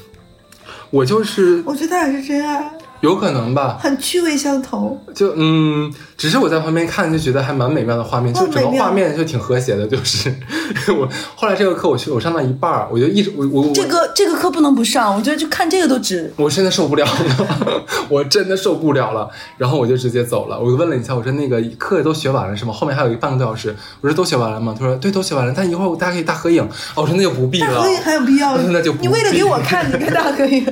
[0.92, 5.00] 我就是我觉得他俩是真爱，有可能吧，很趣味相投。
[5.14, 9.86] 就嗯，只是我在旁边看就觉得还蛮美妙的画面，就整个画面就挺和谐的。
[9.86, 10.34] 就是
[10.98, 16.34] 我后来这个课我去我上到一半儿，我就一直我我我这个这个课不能不上，我觉得就看这个都值。
[16.38, 19.30] 我真的受不了了， 我真的受不了了。
[19.58, 20.60] 然后我就直接走了。
[20.60, 22.74] 我就问了一下，我说那个课都学完了是吗？
[22.74, 23.76] 后面还有一半个多小时。
[24.02, 24.76] 我说都学完了吗？
[24.78, 25.54] 他说对，都学完了。
[25.56, 26.64] 但一会儿大家可以大合影。
[26.96, 28.58] 哦我说那就不必了大合，影还有必要？
[28.72, 30.66] 那就不你为了给我看，你跟大合影，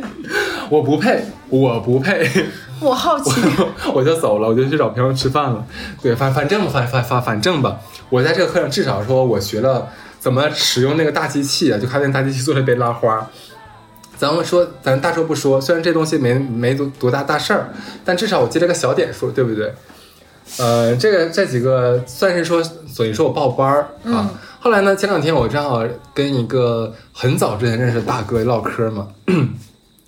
[0.73, 2.27] 我不配，我不配。
[2.81, 3.29] 我好奇。
[3.93, 5.63] 我就走了，我就去找朋友吃饭了。
[6.01, 9.87] 对，反反正反反反反正吧，我在这个课上至少说我学了
[10.19, 13.29] 怎么使用那个大机器啊，就看见大机器做了一杯拉花。
[14.17, 17.69] 咱们说，咱大说不说，虽然这东西没没多多大大事儿，
[18.03, 19.71] 但至少我记了个小点数，对不对？
[20.57, 24.31] 呃，这个这几个算是说，所以说我报班儿啊。
[24.59, 25.83] 后来呢，前两天我正好
[26.15, 29.07] 跟一个很早之前认识的大哥唠嗑嘛，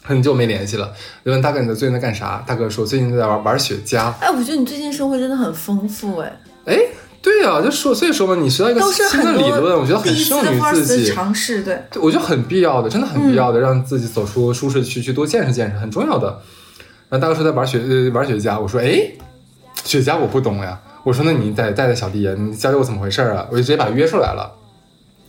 [0.05, 0.93] 很久没联系了，
[1.25, 2.43] 就问大哥你最近在干啥？
[2.45, 4.13] 大哥说最近在玩玩雪茄。
[4.19, 6.31] 哎，我觉得你最近生活真的很丰富，哎，
[6.65, 6.79] 哎，
[7.23, 11.11] 对呀、就说所以说嘛，你学到一个新的理论，我觉得很胜于自己。
[11.11, 11.81] 尝试，对。
[11.91, 16.39] 对，我觉得很必要的，真的很必要的，让自己走出舒适区，去多见识见识，很重要的。
[17.09, 19.11] 然后大哥说在玩雪呃玩雪茄，我说哎，
[19.83, 20.79] 雪茄我不懂呀。
[21.03, 23.47] 我说那你带带带小弟呀，你教教我怎么回事啊？
[23.49, 24.51] 我就直接把他约出来了。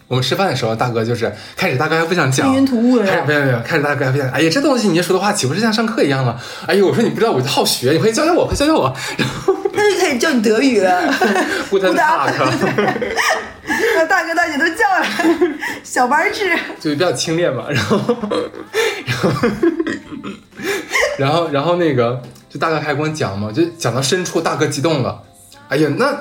[0.08, 6.40] 我们吃饭的时候，大哥就是开始大哥还不想讲，吞云吐雾的开始没有没有，开始大哥还不想，哎呀这东西你说的话岂不是像上课一样了？
[6.66, 8.94] 哎呦，我说你不知道我就好学，你快教教我，快教教我。
[9.18, 11.12] 然后他就开始教你德语了，
[11.68, 12.44] 不登塔克。
[13.96, 15.08] 把大哥大姐都叫来，
[15.82, 16.56] 小班制。
[16.78, 17.98] 就比较清冽嘛，然后，
[19.08, 19.48] 然后，
[21.18, 25.20] 然后，然后那个，就大哥开始跟我讲嘛，就讲到深处，大哥激动了，
[25.68, 26.16] 哎呀，那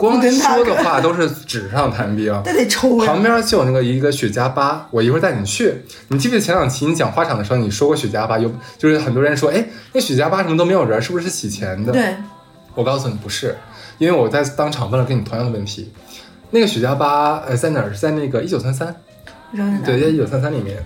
[0.00, 2.32] 光说的话都是纸上谈兵。
[2.46, 3.06] 那得抽呀！
[3.06, 5.82] 旁边就有那个一个雪茄吧，我一会儿带你去。
[6.08, 8.38] 你记不记得前两期你讲花场的时候，你说过雪茄吧？
[8.38, 11.92] 有就是很多人说，哎，那雪茄吧什么都没有人，是不是洗钱的？
[11.92, 12.16] 对，
[12.74, 13.56] 我告诉你不是，
[13.98, 15.92] 因为我在当场问了跟你同样的问题。
[16.50, 17.94] 那个雪茄吧，呃，在哪儿？
[17.94, 18.94] 在那个一九三三。
[19.84, 20.82] 对，在一九三三里面，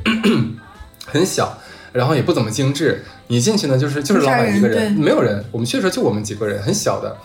[1.06, 1.56] 很小，
[1.92, 3.02] 然后也不怎么精致。
[3.28, 5.42] 你进去呢，就是就是老板一个人，人没有人。
[5.52, 7.16] 我们去的时候就我们几个人，很小的。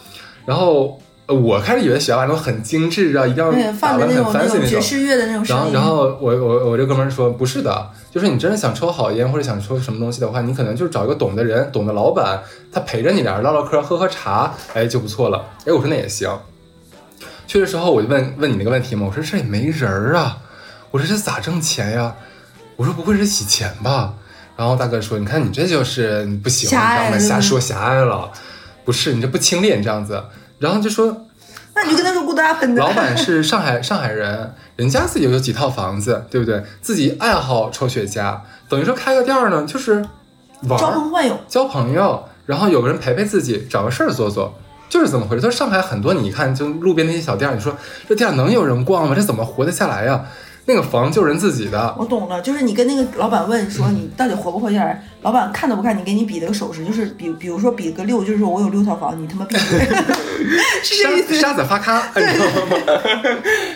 [0.45, 1.02] 然后呃
[1.34, 4.65] 我开始以为雪茄吧那种很精致啊，一定要，打扮得很那种那 fancy 那种。
[4.68, 5.74] 爵士乐的那种声音。
[5.74, 15.46] 然后，然后我我我这哥们儿说不是的，就是你真的想抽好烟或者想抽什么东西的话，你可能就是找一个懂的人，懂的老板，他陪着你俩人唠唠嗑，喝喝茶，哎就不错了。
[15.65, 16.30] 哎，我说那也行。
[17.46, 20.38] 去的时候我就问问你那个问题嘛，我说这也没人儿啊，
[20.92, 22.15] 我说这咋挣钱呀？
[22.76, 24.13] 我说不会是洗钱吧？
[24.56, 28.32] 然后大哥说，你看你这就是你不行，你知瞎说狭隘了，
[28.84, 30.22] 不是你这不清廉这样子。
[30.60, 31.26] 然后就说
[31.74, 32.76] 那你就跟他说 good afternoon。
[32.76, 36.62] 老板是上海 上海人，人家自己有几套房子，对不对？
[36.82, 40.06] 自己爱好抽雪茄，等于说开个店儿呢，就是
[40.63, 44.54] 玩儿招朋唤友，交朋友，然后有个人陪陪自己，找个事儿做做，
[44.89, 45.41] 就是这么回事。
[45.41, 47.74] 他说上海很多，你一看就路边那些小店儿，你说
[48.10, 49.15] 这店能有人逛吗？
[49.15, 50.26] 这怎么活得下来呀？
[50.70, 59.80] 那个房就是人自己的，我懂了，就是你跟那个老板问说你到底活不活下来，老板看都不看你，给你比了个手势，就是比比如说比个六，就是说我有六套房，你他妈闭嘴，
[60.84, 61.34] 是这意思。
[61.34, 62.78] 沙沙子发咖，你知道吗？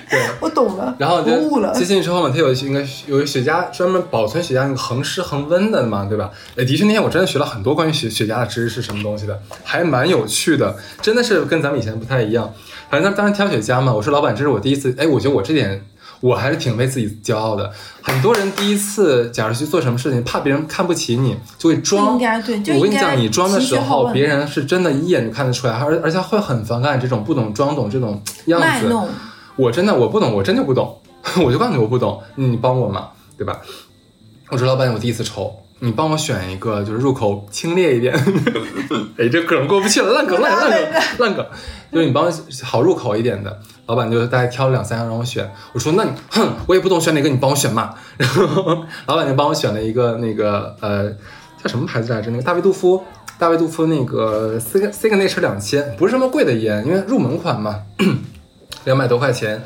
[0.08, 0.20] 对。
[0.40, 1.80] 我懂了，然后我悟了就。
[1.80, 6.30] 接进去之后嘛，他有一个有一个雪茄专门保存雪茄那个恒湿恒温的嘛，对吧？
[6.56, 12.54] 哎，的确那天我真的学了很多关于雪雪茄的知识，什么东西的，还蛮有趣的，真的是跟咱们以前不太一样。
[12.90, 15.84] 反正当时挑雪茄嘛，我说老板，这是我第一次，哎，我觉得我这点
[16.24, 17.70] 我还是挺为自己骄傲的。
[18.02, 22.20] 很多人第一次假如去做什么事情，怕别人看不起你，就会装应。
[22.20, 28.90] 该对，我跟你讲，你装的时候，别人是真的一眼就看得出来，而而且会很反感这种不懂装懂这种样子。
[29.58, 30.98] 我真的我不懂，我真就不懂，
[31.44, 33.60] 我就告诉你我不懂，你帮我嘛，对吧？
[34.50, 38.14] 我说老板，我第一次抽，你帮我选一个就是入口清冽一点。
[39.20, 41.46] 哎，这梗过不去了，烂梗，烂梗，烂梗，烂梗，
[41.92, 42.32] 就是你帮我
[42.64, 43.60] 好入口一点的。
[43.88, 47.94] 老板就大概挑了两三样让我选，我说那你哼，我也不懂选哪个，你帮我选嘛。
[48.18, 51.12] 然后老板就帮我选了一个那个呃
[51.62, 52.32] 叫什么牌子来着？
[52.32, 53.04] 那个大卫杜夫，
[53.38, 57.82] 大卫杜夫那个 Sig Signature 两千，不是什么贵的烟，因为入门款嘛，
[58.86, 59.62] 两百多块钱。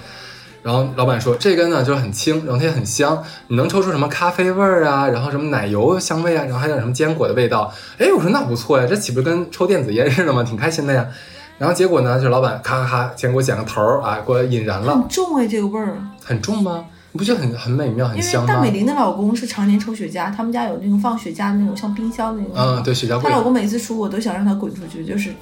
[0.64, 7.72] 然后老板说这根呢就是很轻，然后它也很香，你能抽出什么咖啡味儿啊，然后什么奶油香味啊，然后还有什么坚果的味道。
[7.98, 10.44] 哎，我说那不错呀，这岂不是跟抽电子烟似的吗？
[10.44, 11.08] 挺开心的呀。
[11.58, 15.98] 然后结果呢，就是老板咔咔咔先给我剪个头儿啊，给我引燃了，很重哎，这个味儿。
[16.24, 16.86] 很重吗？
[17.14, 18.70] 你不觉得很很美妙、很香吗为大美？
[18.70, 22.54] 玲的老公是常年抽雪茄，他们家有那种放雪茄的那种像冰箱的那种。
[22.78, 25.34] 嗯，对，雪茄贵她，老公每次出我都想让他滚出去，就是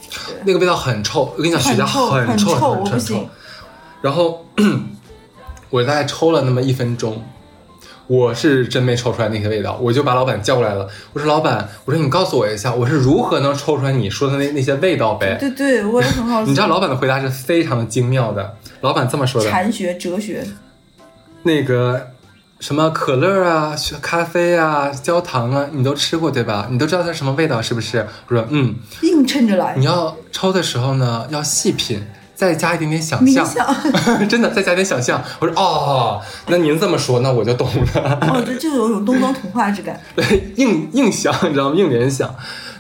[0.46, 1.34] 那个味道很臭。
[1.36, 3.28] 我跟你讲，雪茄很臭很很臭很我不很行。
[4.02, 4.46] 然后
[5.70, 7.24] 我大概抽了那么一分钟，
[8.08, 10.88] 我是真没抽出来那些味道，我就把老板叫过来了。
[11.14, 15.38] 我说老板，我说你告诉我一下，我是如何能抽出来你说的那那些味道呗？
[15.40, 16.50] 对对，我也很好奇。
[16.50, 18.56] 你知道老板的回答是非常的精妙的。
[18.82, 20.46] 老板这么说的：禅学、哲学，
[21.44, 22.12] 那个
[22.60, 26.68] 什么可乐啊、咖啡啊、焦糖啊，你都吃过对吧？
[26.70, 28.06] 你都知道它什么味道是不是？
[28.28, 33.46] 我说嗯，硬撑着来你，要抽的时候呢，要细品，再加一点点想象。
[33.46, 33.66] 想。
[34.28, 35.24] 真的，再加点想象。
[35.40, 38.20] 我说哦，那您这么说，那我就懂了。
[38.30, 40.00] 哦，这就有一种东方童话之感。
[40.16, 41.76] 对，硬硬想，你知道吗？
[41.76, 42.30] 硬联想。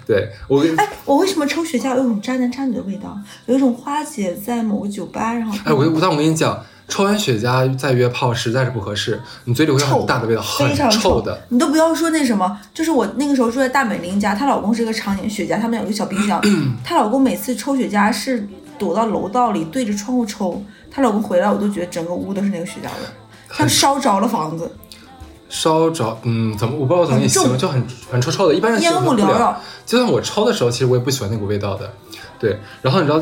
[0.07, 3.17] 对我跟，哎，我为什么抽雪茄有一种渣男渣女的味道？
[3.47, 11.41] 有一种花姐在某个酒吧，然后哎，我我但我跟你讲，抽完雪茄再约炮实在是不合适，你嘴里会有很大的味道，很非常臭的。
[11.49, 16.39] 你都不要说那什么，就是我那个时候住在大美玲家，她老公是个常年雪茄，他们有个小冰箱，
[16.85, 24.71] 她老公每次抽雪茄是躲到楼道里对着窗户抽，她老公回来我都觉得整个屋都是那个雪茄味儿，像烧着了房子，
[25.49, 29.25] 烧着，嗯，怎么我不知道怎么你形容，就很很臭臭的，一般人形烟容不了。
[29.25, 29.61] 雾缭绕。
[29.85, 31.91] 就算我抽的时候，其实我也不喜欢那股味道的。
[32.39, 33.21] 对，然后你知道，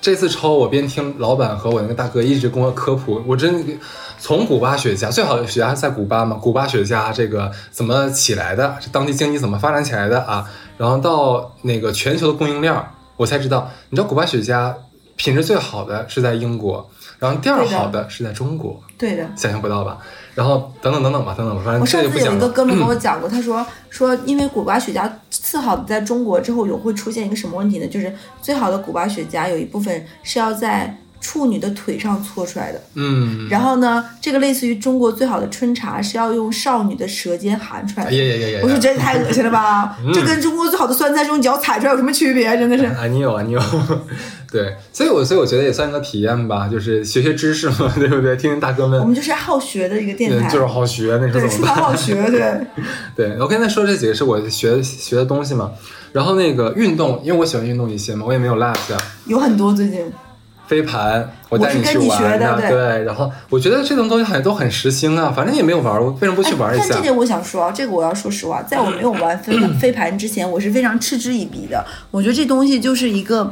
[0.00, 3.78] 这次抽我边听老板和我那个大哥一直跟我科普，我真
[4.18, 12.74] 从古巴雪茄最好的雪茄在古巴嘛，古巴雪茄这个怎么起来的，这当地经济怎么发展起来的啊，然后到那个全球的供应链，
[13.16, 14.72] 我才知道，你知道古巴雪茄
[15.16, 19.28] 品质最好的是在英国，然后第二好的是在中国，对的。
[19.34, 19.98] 想象不到吧？
[20.34, 22.34] 然后等等等等吧，等等吧，反正我上次有。
[22.34, 27.86] 一个哥们跟我讲过，他说说因为古巴雪茄次好的在中国之后有会出现一个什么问题呢？
[27.86, 30.94] 就是最好的古巴雪茄有一部分是要在
[31.26, 38.16] 处女的腿上搓出来的，嗯，然后呢，这个类似于中国最好的春茶是要用少女的舌尖含出来哎的。
[38.16, 38.60] 呀呀呀呀！
[38.62, 39.98] 我说这也太恶心了吧！
[40.14, 42.56] 这跟中国最好的酸菜这种脚踩出来有什么区别？
[42.56, 42.84] 真的是。
[42.84, 43.60] 啊，你有啊，你有，
[44.52, 48.36] 对，所以我所以我觉得也算一个体验吧，就是学学知识嘛，对不对？
[48.36, 51.74] 听听大哥们我们，就是好学的一个电台，对就是好学，那时候对，怎么办？
[51.74, 52.54] 书好学，对。
[53.16, 55.72] 对，我刚才说这几个是我学学的东西嘛，
[56.12, 58.96] 然后那个运动，因为我喜欢运动一些嘛，我也没有落下。
[59.26, 60.00] 有很多最近。
[60.66, 66.84] 飞盘，我带你学玩呢，的对对，然后我觉得这种东西好像都很时兴啊，反正也没有玩，过为什么不去玩一下？
[66.84, 71.84] 哎但这点我想说啊，这个我要说实话，在我没有玩飞盘飞盘之前，我是非常嗤之以鼻的。
[72.10, 73.48] 我觉得这东西就是一个，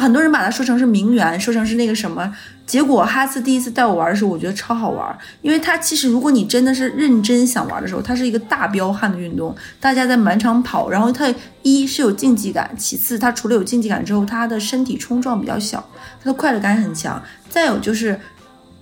[0.00, 2.32] 很多人把它说成是名媛，说成是那个什么。
[2.64, 11.32] 结果哈斯第一次带我玩的时候，我觉得超好玩，因为它其实如果你真的是认真想玩的时候，它是一个大彪悍的运动，大家在满场跑，然后它
[11.62, 15.84] 一是有竞技感，其次它除了有竞技感之后，它的身体冲撞比较小，
[16.22, 18.20] 它的快乐感很强，再有就是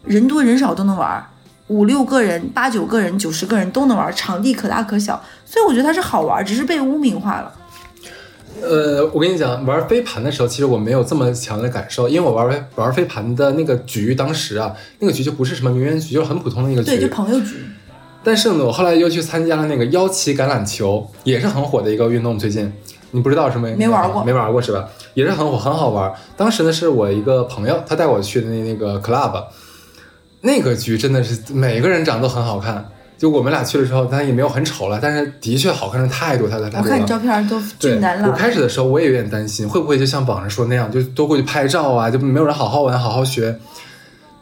[0.05, 1.25] 人多人少都能玩。
[1.69, 7.53] 五六个人、八九个人、九十个人都能玩，场地可大可小，所以我觉得它是好玩，只是被污名化了。
[8.63, 17.13] 呃，我跟你讲，玩飞盘的时候，其实我没有这么强的感受，因为我玩飞玩飞盘的那个局，当时啊，那个局就不是什么名媛局，就是很普通的一个对，就局。
[17.13, 17.57] 朋友局。
[18.25, 22.37] 但是呢，我后来又去参加了那个腰旗橄榄球，也是很火的一个运动。
[22.39, 22.73] 最近
[23.13, 23.69] 你不知道是吗？
[23.77, 24.89] 没玩过没玩过是吧？
[25.15, 26.13] 也是很火，很好玩。
[26.37, 29.45] 当时呢，是我一个朋友，他带我去的那那个 club，
[30.41, 32.85] 那个局真的是每个人长得都很好看。
[33.19, 36.85] 就我们俩去了之后，他也没有很丑了，但是的确好看的太多太多太多了。
[36.85, 43.59] 我看你照片都对，俊男朗，我开始的时候我也有点担心，会不会就像网上说那样，就都过去拍照啊，就没有人好好玩、好好学。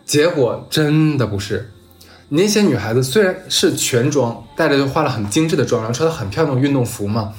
[0.04, 1.70] 结果真的不是，
[2.28, 7.32] 那些女孩子虽然是全妆，带着就化了很精致的妆，然后穿的很漂亮的运动服嘛，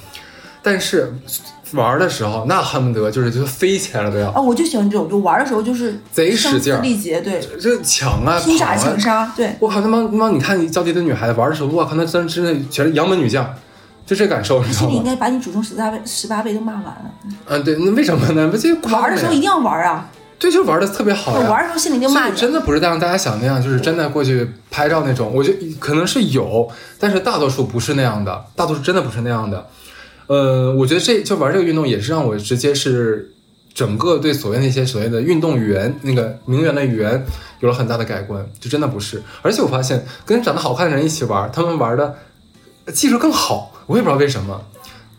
[0.63, 1.13] 但是
[1.75, 9.55] 玩的时候那恨不得就是就飞起来了都要，啊，我就喜欢这种，就玩的时候就是贼使劲力竭，对，这抢啊拼杀跑啊抢杀，对。
[9.59, 10.29] 我靠，他妈他妈！
[10.29, 13.53] 你看你娇滴的女孩子玩的时候，我靠，那真真的全是洋门女将，
[14.05, 14.89] 就这感受，你知道吗？
[14.89, 17.11] 心里应该把你祖宗十八辈十八辈都骂完了。
[17.47, 18.47] 嗯，对，那为什么呢？
[18.49, 20.09] 不就玩的时候一定要玩啊！
[20.37, 22.35] 对，就玩的特别好玩的时候心里就骂你。
[22.35, 25.31] 真的不是像大家想那样，就是真的过去拍照那种。
[25.33, 26.69] 我觉得可能是有，
[26.99, 29.65] 但是大多数不是那样的，大多数真的不是那样的。
[30.27, 33.31] 呃，我觉得这就玩这个运动也是让我直接是
[33.73, 37.25] 整个对所谓那些所谓的运动员那个名媛的媛
[37.59, 39.21] 有了很大的改观，就真的不是。
[39.41, 42.15] 而且我发现跟长得好看的人一起玩，他们玩的
[42.93, 44.61] 技术更好，我也不知道为什么。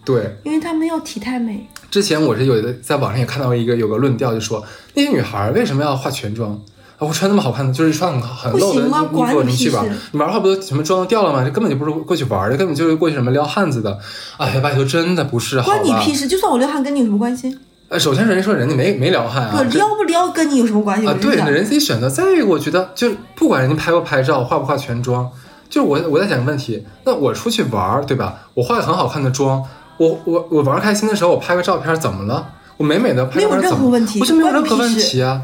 [0.05, 1.69] 对，因为他们要体态美。
[1.91, 6.59] 之前我是有的在网上也看到一个有个论调，就说那些女孩为什么要化全妆啊？
[6.99, 8.91] 我穿那么好看的，就是穿很很露的衣
[9.33, 11.45] 服你去玩，你玩的话不都什么妆都掉了吗？
[11.45, 13.99] 这根本就不是过去玩的，根本就是过去什么撩汉子的。
[14.39, 15.61] 哎，拜托，真的不是。
[15.63, 16.27] 关你屁事！
[16.27, 17.57] 就算我撩汉，跟你有什么关系？
[17.89, 21.15] 呃，首先人家说人家没没撩汉啊，不撩不撩跟你有什么关系啊？
[21.21, 22.09] 对，人自己选择。
[22.09, 25.31] 再一个，我觉得就不管人家拍不拍照，化不化全妆，
[25.69, 28.35] 就是我我在想个问题，那我出去玩，对吧？
[28.55, 29.63] 我化个很好看的妆。
[29.99, 32.49] 我我我玩开心的时候，我拍个照片怎么了？
[32.79, 33.91] 我美美的拍照片怎么？
[34.19, 35.41] 不是没有任何问题啊？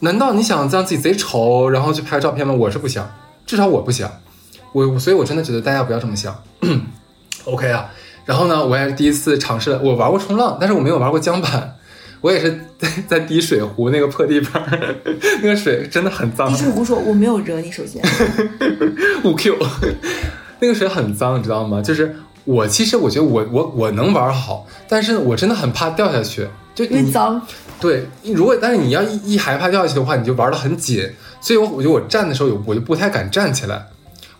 [0.00, 2.52] 难道你想让自己贼丑，然后去拍个照片吗？
[2.52, 3.08] 我是不想，
[3.46, 4.10] 至少我不想。
[4.72, 6.36] 我所以，我真的觉得大家不要这么想。
[7.44, 7.90] OK 啊，
[8.24, 11.76] 然后呢，我也是第一次尝试，我玩过冲浪，但是我没有玩过桨板。
[12.20, 14.62] 我也是在在滴水湖那个破地方，
[15.42, 16.50] 那个水真的很脏。
[16.50, 18.02] 滴水湖说我没有惹你，首先。
[19.24, 19.56] 五 Q，
[20.60, 21.80] 那个水很脏，你知道吗？
[21.82, 22.14] 就是。
[22.46, 27.40] 我其实我觉得我我我能玩好，但是我真的很怕掉下去，就因为脏。
[27.80, 31.08] 对，如果但是你要一一害怕掉下去的话，你就玩的很紧，
[31.40, 33.86] 所以我我觉得我站的时候有我就不太敢站起来。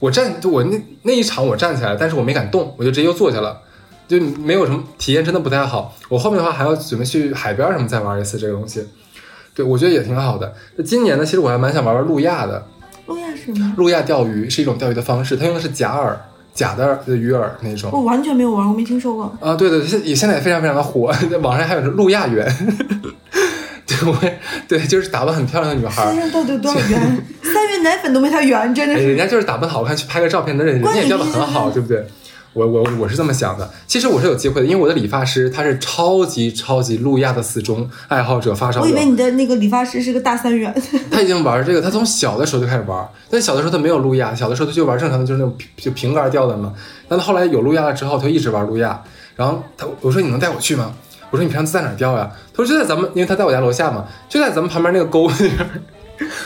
[0.01, 3.59] 我站就我那那一场我站起来，但是我没敢动，我就直接又坐下了，
[4.07, 5.95] 就没有什么体验，真的不太好。
[6.09, 8.87] 我后面的话还要准备去海边什么再玩一次这个东西，
[9.55, 10.53] 对我觉得也挺好的。
[10.76, 12.66] 那今年呢，其实我还蛮想玩玩路亚的。
[13.07, 13.74] 路亚是什么？
[13.76, 16.14] 路亚钓鱼是一种钓鱼的方式，它用的是假饵。
[16.55, 19.36] 假的鱼饵那种，我完全没有玩，我没听说过。
[19.40, 22.46] 啊，对对，现也现在也非常非常的火， 在网上还有路亚圆，
[23.86, 24.16] 对，我
[24.68, 26.07] 对，就是打扮很漂亮的女孩。
[26.12, 27.26] 身上到底有多少圆？
[27.42, 29.09] 三元奶粉都没她圆，真的是。
[29.09, 32.07] 人家就是打扮好看去拍个照片，的人家也叫的很好，对不对？
[32.55, 38.86] 我我我是这么想的，其实我是有机会的，因为我的理发师他是超级超级路亚的死忠爱好者发烧友。
[38.86, 40.72] 我以为你的那个理发师是个大三元。
[41.11, 46.72] 他已经玩这个，他从小的时候就开始玩，但小的时候他没有路亚，小的时候他就玩正常的，就是那种就平杆钓的嘛。
[47.09, 49.02] 但他后来有路亚了之后，他就一直玩路亚。
[49.36, 50.92] 然后他我说你能带我去吗？
[51.30, 52.30] 我说你平常在哪钓呀？
[52.52, 55.68] 他说就在咱们，因为他在我家楼下嘛，就在咱们旁边那个沟那边。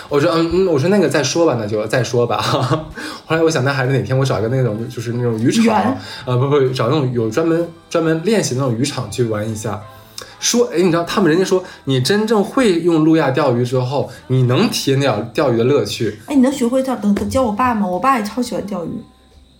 [0.08, 2.38] 我说嗯嗯，我说那个再说吧，那就再说吧。
[3.26, 9.80] 后来我想，那还是哪天我找一个那种就是那种渔场，呃不不，找那种有专门专门练习那种渔场去玩一下。
[10.40, 16.18] 说哎，你知道他们人家说，你真正会用路亚钓鱼之后，你能体验了钓鱼的乐趣。
[16.26, 16.94] 哎，你能学会钓？
[16.96, 17.86] 等教我爸吗？
[17.86, 18.90] 我爸也超喜欢钓鱼。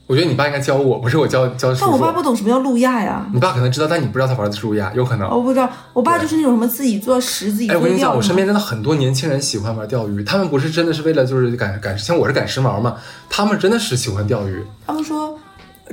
[0.09, 1.73] 我觉得你爸应该教我，不是我教教。
[1.79, 3.29] 但我爸不懂什么叫路亚呀。
[3.31, 5.29] 你爸可能知道，但你不知道他玩的是路亚，有可能。
[5.29, 7.69] 我不知道，我爸就是那种什么自己做食自己。
[7.69, 12.97] 哎，我跟你讲，我身边真的很多年轻人喜欢玩钓鱼，他们不是真的是为了就是赶赶，像我是赶时髦嘛，
[13.29, 14.65] 他们真的是喜欢钓鱼。
[14.87, 15.39] 他们说，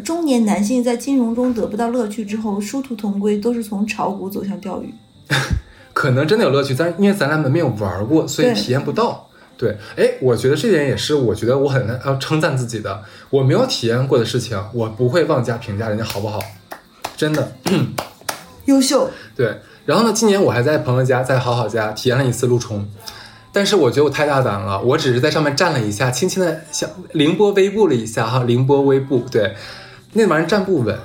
[0.02, 4.94] 中年男性在金融中得不到乐趣之后，殊途同归，都是从炒股走向钓鱼。
[5.92, 9.28] 可能真的有乐趣，但是因为咱俩没有玩过，所以体验不到。
[9.58, 13.02] 对，哎，我觉得这点也是，我觉得我很要称赞自己的。
[13.30, 16.40] 我没有体验过的事情，我不会妄加评价人家好不好，
[17.16, 17.52] 真的，
[18.66, 19.10] 优秀。
[19.36, 22.86] 对，然后呢，今年我还在朋友家，在好好家体验了一次路冲，
[23.54, 29.56] 但是我觉得我太大胆了，我只是在上面站了一下，轻轻的像凌波微步了一下哈，凌波微步，对，
[30.12, 31.00] 那玩意儿站不稳。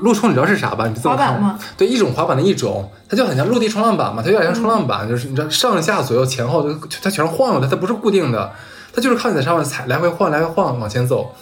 [0.00, 0.86] 路冲你知道是啥吧？
[0.86, 8.52] 你这么看，对，一种滑板的一种，它就很像陆地冲浪板嘛，它有点像冲浪板，就是你知道上下左右前后就它全是晃悠的，它不是固定的，
[8.92, 11.34] 它就是靠你在上面踩来回晃来回晃往前走。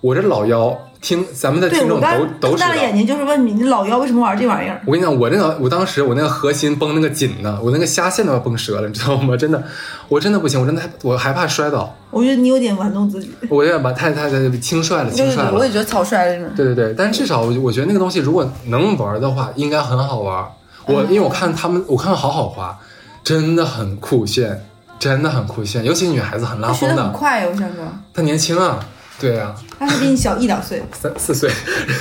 [0.00, 0.78] 我这老腰。
[1.04, 4.80] 听咱们的听众都都大了眼睛，就是问你，你老妖为什么玩这玩意儿？
[4.86, 9.36] 我跟你讲，我那个，我当时我那个核心绷那个紧呢，我那个虾线都要绷折了，你知道吗？
[9.36, 9.62] 真的，
[10.08, 11.94] 我真的不行，我真的我害怕摔倒。
[12.10, 13.30] 我觉得你有点玩弄自己。
[13.50, 15.52] 我有点把太太太轻率了，轻率了。
[15.52, 16.48] 我也觉得草率了。
[16.56, 20.42] 对对对，但至少我我觉得那个东西如果能玩的话，应该很好玩。
[20.86, 22.78] 我因为我看他们，我看到好好滑，
[23.22, 24.64] 真的很酷炫，
[24.98, 27.02] 真的很酷炫，尤其女孩子很拉风的。
[27.02, 27.84] 很快，我想说。
[28.14, 28.80] 他年轻啊。
[29.20, 31.50] 对啊，他是比你小一两岁，三四岁。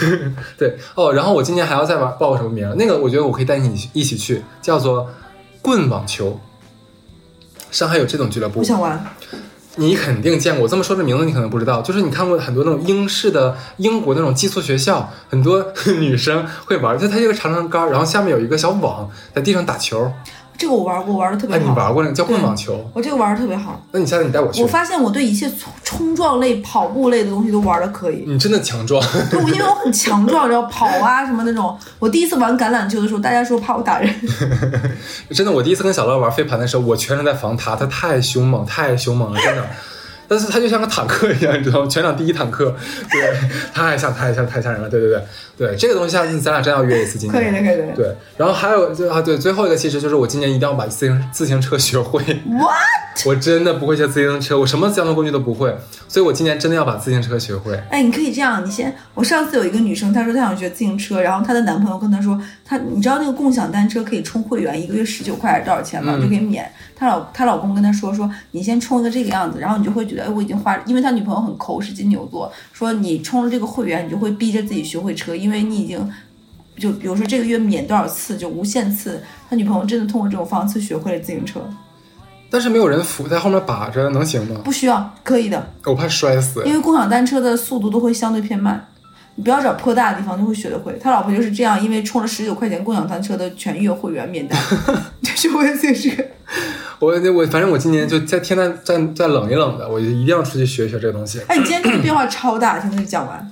[0.58, 2.74] 对哦，然后我今年还要再玩报个什么名？
[2.78, 5.10] 那个我觉得我可以带你一起去，叫做
[5.62, 6.40] 棍网球。
[7.72, 8.60] 上海有这种俱乐部。
[8.60, 9.06] 不想玩。
[9.76, 15.66] 你肯定见过，这么说这名字你可能不知道，就是你看过很多那种英式的英国那种寄宿学校，很多
[16.00, 20.12] 女生会玩，就它一个长长杆，然后下面有一个小网，在地上打球。
[20.58, 21.70] 这个我玩过，我玩的特别哎，你。
[21.70, 22.90] 玩过那个叫棍网球？
[22.94, 23.84] 我这个玩的特别好。
[23.92, 24.68] 那你下次你带我去我。
[24.68, 28.24] 发现我对一切冲冲撞类、跑步类的东西都玩的可以。
[28.28, 31.78] 你真的强壮，对，我因为我很强壮，然后跑啊什么那种。
[32.00, 34.14] 我第一次玩橄榄球的时候，大家说怕我打人。
[35.32, 35.52] 真的。
[35.52, 39.64] 我第一次跟小乐玩飞盘的时候，我全程在防他，他太凶猛，太凶猛了，真的。
[40.34, 41.88] 但是他就像个坦克一样，你知道吗？
[41.88, 42.76] 全场第一坦克，
[43.12, 45.22] 对，太吓太吓太吓人了，对对对
[45.56, 47.94] 对，这个东西下次咱俩真要约一次，今年可以的，可以的。
[47.96, 52.24] 对，然后还有就啊，对，最后一个其实就是我今年一定要把自行自行车学会。
[52.24, 53.03] What？
[53.26, 55.74] 我真的不会骑自行车，我什么交通工具都不会，
[56.08, 57.76] 所以我今年真的要把自行车学会。
[57.90, 58.94] 哎，你可以这样，你先。
[59.14, 66.14] 我上次有一个女生，她说她想学自行车，然后她的男朋友跟她说，她你知道那个共享单车可以充会员，一个月十九块还是多少钱吗？
[66.18, 66.70] 嗯就可以免。
[66.96, 76.12] 她老她老公跟她说说，你先充一个这个样子，然后你就会觉得，哎，我已经花，因为她女朋友很抠，是金牛座，说你充了这个会员，你就会逼着自己学会车，因为你已经。
[76.76, 79.22] 就比如说这个月免多少次，就无限次。
[79.48, 81.62] 他女朋友真的通过这种方式学会了自行车，
[82.54, 84.62] 但是没有人扶在后面把着，能行吗？
[84.64, 85.72] 不需要，可以的。
[85.86, 86.62] 我怕摔死。
[86.64, 88.88] 因为共享单车的速度都会相对偏慢，
[89.34, 90.96] 你不要找坡大的地方就会学得会。
[91.02, 94.56] 他老婆就是这样，因为充了十九块钱共享单车的全月会员免单，
[95.24, 96.24] 就学会了自行车。
[97.00, 103.52] 我我反正我今年就在天再再再冷一冷的，我就一定要出去学一学这个东西，哎，你今天这个变化超大，听你讲完，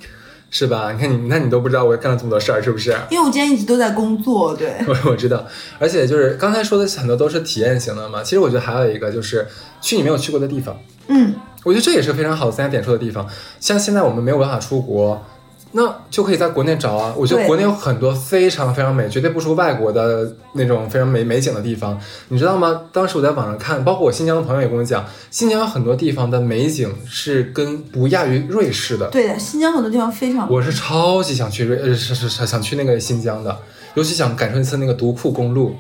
[0.54, 0.92] 是吧？
[0.92, 2.92] 你看你，你看你都不知道我干了这么多事儿，是不是？
[3.10, 5.48] 因为我今天一直都在工作，对， 我我知道，
[5.80, 8.22] 而且就是刚才说的很多都是体验型的嘛。
[8.22, 9.48] 其实我觉得还有一个就是
[9.80, 10.78] 去你没有去过的地方，
[11.08, 11.34] 嗯，
[11.64, 13.26] 我觉得这也是非常好的三家点说的地方。
[13.62, 15.26] 像现在我们没有办法出国，
[15.74, 17.14] 那就可以在国内找啊。
[17.18, 22.00] 我觉得国内有很多非常非常美，绝对不输外国的那种非常美美景的地方。
[22.30, 22.82] 你知道吗？
[22.92, 29.08] 当时我在网上看，包括我新疆的朋友也跟我讲，新疆有很多地方的美景是跟不亚于瑞士的。
[29.10, 33.58] 对的，新疆很多地方非常，我是超级想去瑞，呃，是是是想去那个新疆的，
[33.96, 35.76] 尤其想感受一次那个独库公路。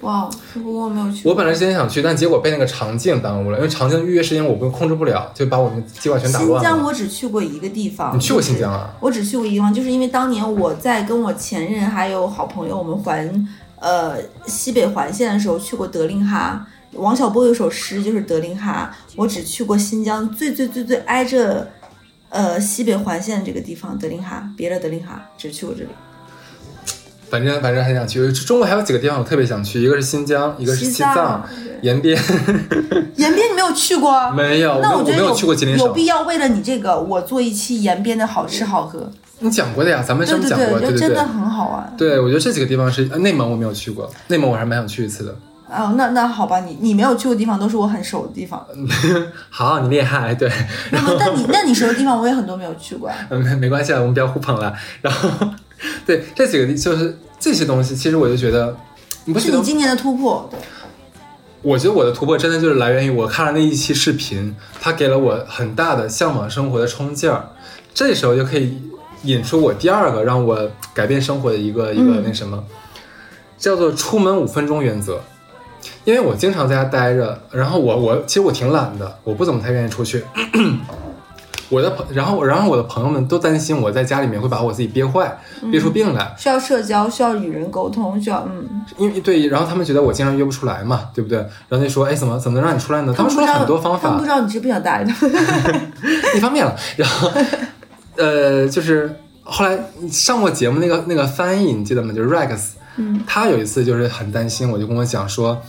[0.00, 1.28] 哇，不过我没有去。
[1.28, 6.58] 我本来之前想去，但结果被那个长镜耽误了，因为长镜预约时间我不控制不了，就把我们计划全打乱了。
[6.58, 8.94] 新疆我只去过一个地方，你去过新疆啊？
[9.00, 14.16] 我只去过一个地方，就是因为当年我在跟我前任还有好朋友，我们环呃
[14.46, 16.66] 西北环线的时候去过德令哈。
[16.92, 21.68] 王小波有首诗就是德令哈，我只去过新疆最最最最挨着
[22.28, 25.88] 呃西北环线这个地方德令哈，别的德令哈只去过这里。
[27.30, 28.32] 反正反正很想去。
[28.32, 31.42] 中国还有几个地方我特别想去，一个是新疆，一个是西西藏、
[31.82, 32.16] 延边。
[33.16, 34.30] 延边你没有去过？
[34.32, 39.10] 没有，那我觉得有必要为了你这个，我做一期延边的好吃好喝。
[39.40, 41.24] 你讲过的呀，咱们对对对，上面讲过，对对对我觉得真的。
[41.24, 41.94] 很好玩。
[41.98, 45.36] 对，我觉得这几个地方是呃内蒙我没有去过，内蒙我还蛮想去一次的。
[45.68, 48.64] 哦，那那好吧，你你没有去过的地方都是我很熟的地方。
[49.50, 50.50] 好，你厉害，对，
[50.92, 54.72] 那么，但你 那你熟的地方我也很多没有去过没没关系啊，我们不要互捧了。
[55.00, 55.28] 然后，
[56.06, 58.76] 对这几个就是这些东西，其实我就觉得，
[59.24, 60.58] 你不是你今年的突破，对，
[61.62, 67.48] 我觉得我的突破真的就是来源于我看了那一期视频，它给了我很大的向往生活的冲劲儿。
[67.92, 68.76] 这时候就可以
[69.22, 72.62] 引出我第二个让我改变生活的一个一个嗯那什么，
[73.56, 75.20] 叫做出门五分钟原则。
[76.04, 80.24] 因为我经常在家待着，然后我我其实我挺懒的，我不怎么太愿意出去。
[81.68, 85.36] 我的朋，然后然后我的朋友们都担心我在家里面会把我自己憋坏，
[85.70, 86.34] 憋出病来。
[86.38, 91.38] 需要社交，需要与人沟通，需要嗯，因为对，然后他们觉得我经常约不出来嘛，对不对？
[91.68, 93.14] 然后就说，哎，怎么怎么能让你出来呢？
[93.16, 95.92] 他们说了很多方法他们不，知道你是不想搭理他们。
[96.36, 97.30] 一方面了，然后，
[98.16, 99.78] 呃，就是后来
[100.10, 102.12] 上过节目那个那个翻译，你记得吗？
[102.12, 102.60] 就是 Rex，
[102.96, 105.60] 嗯，他有一次就是很担心，我就跟我讲说，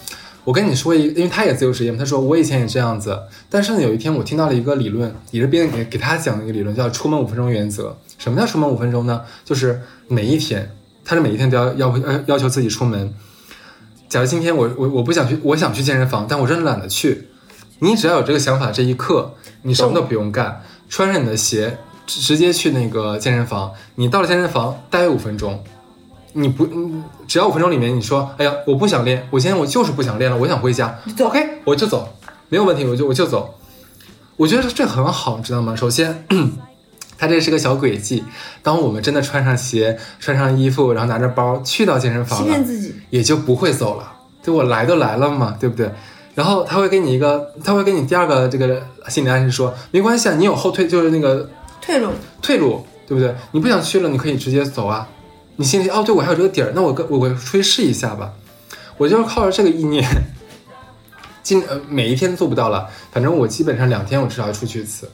[0.46, 3.20] 我跟你说一，因为他也自由职业嘛，他说我以前也这样子，
[3.50, 7.98] 但是呢，有一天我听到了一个理论，也是别人给给他讲的一个理论，叫出门五分钟原则。
[8.18, 9.24] 什么叫出门五分钟呢？
[9.43, 10.72] 就是每一天，
[11.04, 13.14] 他是每一天都要要要要求自己出门。
[14.08, 17.28] 假如今天我我我不想去，我想去健身房，但我真的懒得去。
[17.80, 19.34] 你只要有这个想法，这一刻
[19.64, 23.72] 你什么都不用干，穿上你的鞋，直接去那个健身房。
[23.96, 25.62] 你到了健身房待五分钟，
[26.38, 32.09] 你不，嗯只要五分钟里面你说，哎呀，我不想练，我今天我就是不想练了，我想回家走，OK，我就走，
[32.49, 33.55] 没有问题，我就我就走。
[34.36, 35.73] 我觉得这很好，你知道吗？
[35.73, 36.25] 首先，
[37.17, 38.21] 它这是个小轨迹。
[38.61, 42.93] 当我们真的穿上鞋、穿上衣服，然后拿着包去到健身房了欺骗，自己。
[43.11, 44.11] 也就不会走了。
[44.43, 45.89] 对我来都来了嘛，对不对？
[46.33, 52.09] 然后他会给你一个，他会给你第二个这个心理暗示说，没关系啊，你有后退，就是那个退路，
[52.41, 53.33] 退路，对不对？
[53.53, 55.07] 你不想去了，你可以直接走啊。
[55.58, 58.34] 你心里哦，对我还有这个底儿，那我跟我我出去试一下吧。
[58.97, 60.06] 我就是靠着这个意念，
[61.43, 65.10] 今呃每一天做不到了，反正我基本上两天我至少要出去一次。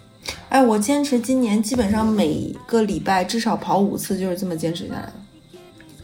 [0.50, 5.14] 哎，我坚持今年基本上每个礼拜至少跑五次，就是这么坚持下来的。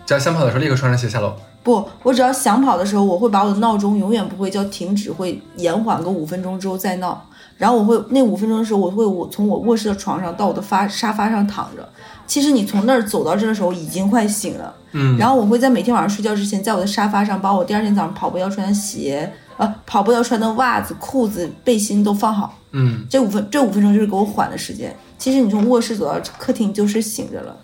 [0.05, 1.33] 只要想跑的时候，立刻穿上鞋下楼。
[1.63, 7.23] 不，我只要想跑的时候，我会把我的闹钟永远不会叫停止，会延缓个五分钟之后再闹。
[7.57, 11.87] 然后我会那五分钟的时候，我会我从我卧室的床上到我的发沙发上躺着。
[12.27, 14.75] 其实你从那儿走到这的时候已经快醒了。
[14.91, 22.57] 嗯，然后我会在每天晚上睡觉之前，在我的沙发上把我第二天早上跑步要穿的鞋，呃，跑步要穿的袜子、裤子、背心都放好。
[22.71, 24.95] 嗯，这五分这五分钟就是给我缓的时间。
[25.17, 27.57] 其实你从卧室走到客厅就是醒着了，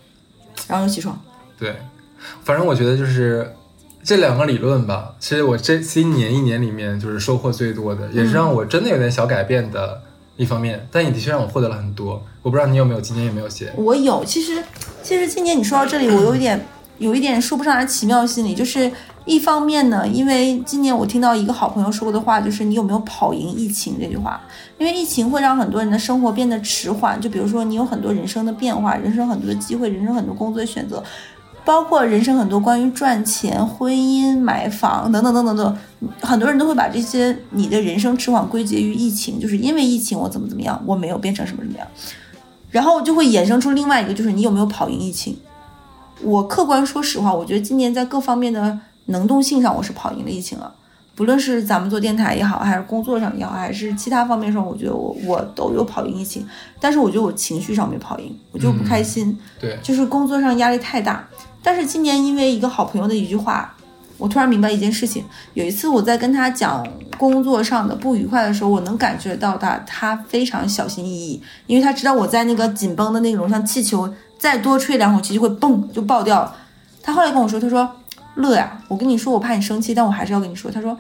[0.68, 1.20] 然后又起床。
[1.58, 1.76] 对，
[2.44, 3.54] 反正我觉得就是
[4.04, 10.02] 这两个理论吧，其实我这今年一年里面就是收获最多的，也是让我真的有点小改变的
[10.36, 10.88] 一方面。
[10.92, 12.24] 但也的确让我获得了很多。
[12.44, 13.72] 我不知道你有没有今年有没有写？
[13.78, 14.62] 我有，其实
[15.02, 16.64] 其实今年你说到这里，我有一点
[16.98, 18.92] 有一点说不上来奇妙心理，就是
[19.24, 24.42] 一方面呢，因为今年我听到一个好朋友说过的话，就是你有没有跑赢疫情这句话，
[24.78, 31.02] 因为疫情会让很多人的生活变得迟缓，就比如说你有很多人生的变化，人生很多的机会，人生很多工作的选择。
[31.66, 35.78] 包括人生很多关于赚钱、婚姻、买房等等等等等，
[36.20, 41.88] 很多人都会把这些你的人生迟缓归结于疫情，就是因为疫情我怎么怎么样，我没有变成什么什么样，
[42.74, 45.38] 然后就会衍生出另外一个，就是你有没有跑赢疫情。
[46.24, 50.74] 我客观说实话，我觉得今年在各方面的能动性上，我是跑赢了疫情了。
[51.14, 56.44] 不论是咱们做电台也好，还是工作上也好，还是其他方面上，我觉得我我都有跑赢疫情。
[56.80, 59.38] 但是我觉得我情绪上没跑赢，我就不开心。
[59.60, 61.24] 对，就是工作上压力太大。
[61.62, 63.76] 但是今年因为一个好朋友的一句话，
[64.18, 65.24] 我突然明白一件事情。
[65.54, 66.86] 有一次我在跟他讲
[67.18, 76.56] 工作上的不愉快的时候，我能感觉到他他非常小心翼翼，因为他知道我在那个紧绷的那种像气球，再多吹两口气就会嘣就爆掉了。
[77.02, 77.90] 他后来跟我说，他说。
[78.36, 80.72] 乐呀，我跟你说，我怕你生气，但我还是要跟你说。
[80.72, 80.98] 他说，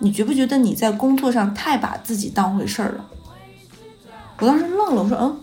[0.00, 3.06] 你觉不觉得你在工作上太把自己当回事儿了？
[4.38, 5.34] 我当时愣了，我说，嗯。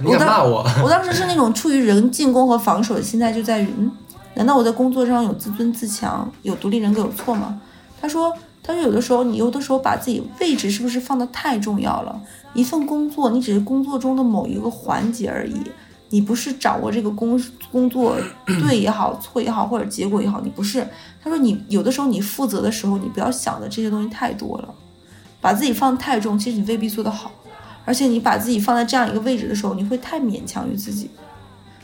[0.00, 0.66] 你敢骂我？
[0.82, 3.88] 我当时是那种处于人进攻和防守的心态，就在于，嗯，
[4.34, 7.60] 难道我在工作上有自尊自强、有独立人格有错吗？
[8.00, 12.20] 他说，他说有的时候你有的时候把自己位置是不是放的太重要了？
[12.54, 15.54] 一份工作，你只是工作中的某一个环节而已。
[16.12, 20.84] 你不是掌握这个工工作 对也好错也好或者结果也好，你不是。
[21.22, 24.74] 他说你有的时候你负责的时候，你不要想的这些东西太多了，
[25.40, 27.30] 把自己放太重，其实你未必做得好。
[27.84, 31.08] 而且你把自己放在这样一个位置的时候，你会太勉强于自己。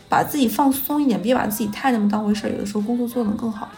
[0.09, 2.51] 把自己放松一点，别把自己太那么当回事儿。
[2.51, 3.69] 有的时候工作做得更好。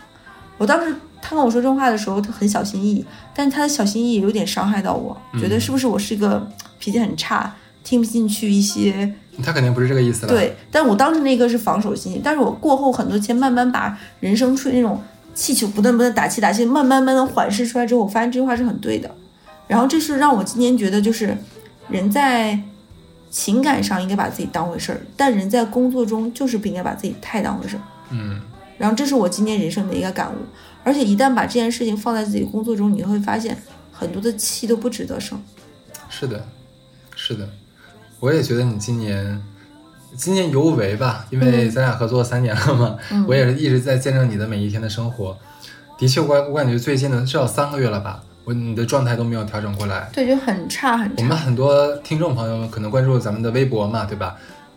[0.57, 3.05] 我当时他跟我说这话的时候，他很小心翼翼，
[3.35, 7.55] 但是他的小心翼翼有点伤害到我，觉得是不是我是一个脾气很差，
[7.85, 9.15] 听不进去一些。
[9.41, 10.33] 他肯定不是这个意思了。
[10.33, 15.01] 对，但我当时那个是防守心理，但是我过后很多天慢慢把人生处于那种
[15.33, 19.09] 气球不断不断打气打气，慢慢慢慢缓释出来之后，我发现这句话是很对的。
[19.69, 21.37] 然后这是让我今年觉得，就是
[21.89, 22.59] 人在
[23.31, 27.83] 情感上应该把自己当回事儿，但人在工作中就是不应该把自己太当回事儿。
[28.11, 28.41] 嗯。
[28.79, 30.37] 然后这是我今年人生的一个感悟，
[30.85, 33.57] 而且一旦把这件事情放在自己工作中，你会发现
[33.93, 35.43] 很多的气都不值得生。
[36.09, 36.47] 是的，
[37.17, 37.49] 是的。
[38.21, 39.43] 我也觉得你今年，
[40.17, 45.37] 今年尤为吧，因为咱俩合作三年了嘛，我也是一直在见证你的每一天的生活。
[45.99, 51.23] 的确，我我感觉最近的至少三个月了吧，我你的状态都没有调整过来，对，就很差很差。
[51.23, 54.35] 我们很多听众朋友们可能关注咱们的微博嘛，对吧？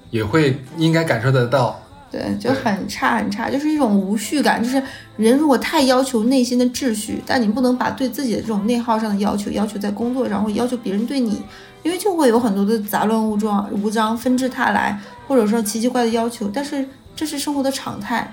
[0.10, 1.82] 也会应该感受得到。
[2.12, 4.62] 对，就很差很差，就是一种无序感。
[4.62, 4.84] 就是
[5.16, 11.42] 人如果太要求内心的秩序，但你不能把对自己的这种内耗上的要求，要求在工作上，或要求别人对你。
[11.84, 15.00] 因为就会有很多的杂乱无章、无章纷至沓来，
[15.30, 18.30] 或者说奇奇怪的要求，但是这是生活的常态，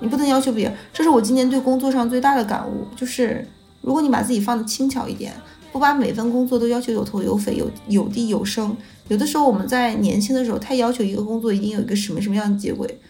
[0.00, 0.74] 你不能要求别人。
[0.92, 3.48] 这是我今年对工作上最大的感悟，就是
[3.82, 5.34] 如果你把自己放的轻巧一点，
[5.70, 8.76] 不把每份工作都要求有头有尾、有有地有声。
[9.08, 13.00] 有的时候我们在年轻的时候太要求一个工作一定有一个什么什么样的结尾，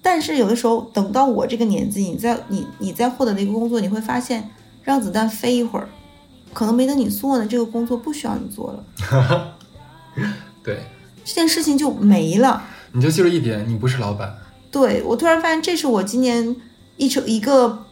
[0.00, 4.48] 但是有的时候等到我这个年纪，你在你你在获得的一个工作，你会发现
[4.82, 5.88] 让子弹飞一会儿。
[6.54, 9.54] 可能没等你做呢，这个工作不需要你做了。
[10.64, 10.80] 对，
[11.24, 12.64] 这件事情就没了。
[12.92, 14.34] 你就记住一点，你不是老板。
[14.70, 16.56] 对我突然发现，这是我今年
[16.96, 17.84] 一成一个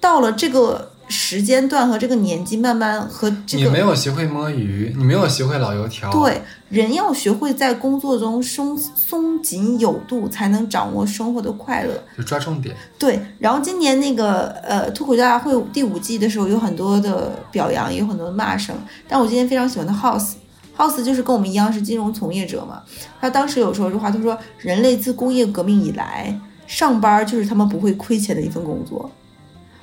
[0.00, 0.92] 到了这个。
[1.08, 6.10] 时间段和这个年纪，慢慢和这个你没有学会摸鱼，你没有学会老油条。
[6.10, 12.02] 对，人要学会在工作中松松紧有度，才能掌握生活的快乐。
[12.16, 12.74] 就抓重点。
[12.98, 18.74] 对，然后今年那个呃脱口秀大会第五季的时候，有很多的表扬，也有很多的骂声。
[19.06, 22.82] 但我今天非常喜欢的 House，House 就是跟我们一样是金融从业者嘛。
[23.20, 29.10] 他当时有说一句话，他说：“人类自工业革命以来，上班就是他们不会亏钱的一份工作。”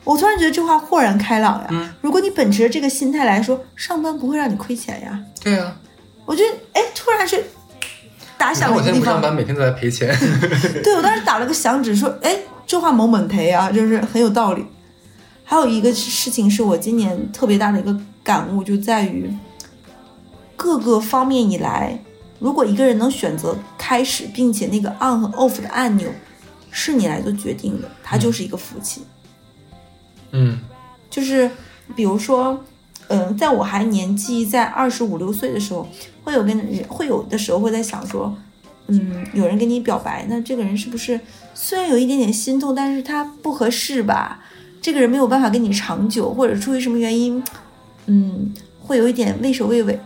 [0.03, 1.95] 我突然觉得这话豁然开朗呀！
[2.01, 5.19] 如果你本持着这个心态来说，上班不会让你亏钱呀。
[5.43, 5.75] 对呀，
[6.25, 7.43] 我觉得哎，突然是
[8.37, 9.05] 打响我的一个地方。
[9.05, 10.09] 现在不上班，每天都在赔钱。
[10.83, 12.35] 对我当时打了个响指，说，哎，
[12.65, 14.65] 这话某猛赔啊，就是很有道理。
[15.43, 19.31] 还有一个事情是我今年特别大的一个感悟，就在于
[20.55, 21.99] 各个方面以来，
[22.39, 26.09] 如果一个人能选择开始，并且那个 on 和 off 的按钮
[26.71, 29.01] 是你来做决定的，他就是一个福气。
[29.01, 29.05] 嗯
[30.31, 30.59] 嗯
[31.09, 31.49] 就是
[31.95, 32.63] 比如说，
[33.07, 35.87] 嗯、在我还年纪在二十五六岁的时候，
[36.23, 38.33] 会有跟人会有的时候会在想说，
[38.87, 41.19] 嗯，有人跟你表白，那这个人是不是
[41.53, 44.39] 虽然有一点点心动，但是他不合适吧？
[44.81, 47.43] 这个人没有办法跟你长久，或者出于什么原因，
[48.05, 49.99] 嗯，会有一点畏首畏尾。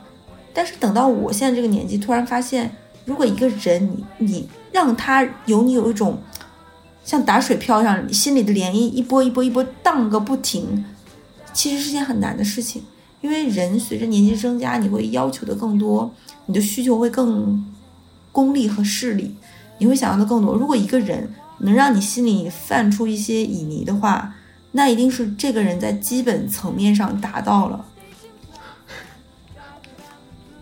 [0.53, 6.17] 但是等到我现在这个年纪，突然发现，如果一个人你你让他有你有一种
[7.05, 10.83] 像打水漂一样，你心里的涟漪一波一波一波荡个不停，
[11.53, 12.83] 其实是件很难的事情。
[13.21, 16.13] 因为人随着年纪增加，你会要求的更多，
[16.47, 17.63] 你的需求会更
[18.31, 19.35] 功利和势利，
[19.77, 20.55] 你会想要的更多。
[20.55, 24.35] 如果一个人能让你心里泛出一些旖旎的话，
[24.73, 27.85] 那一定是这个人在基本层面上达到了。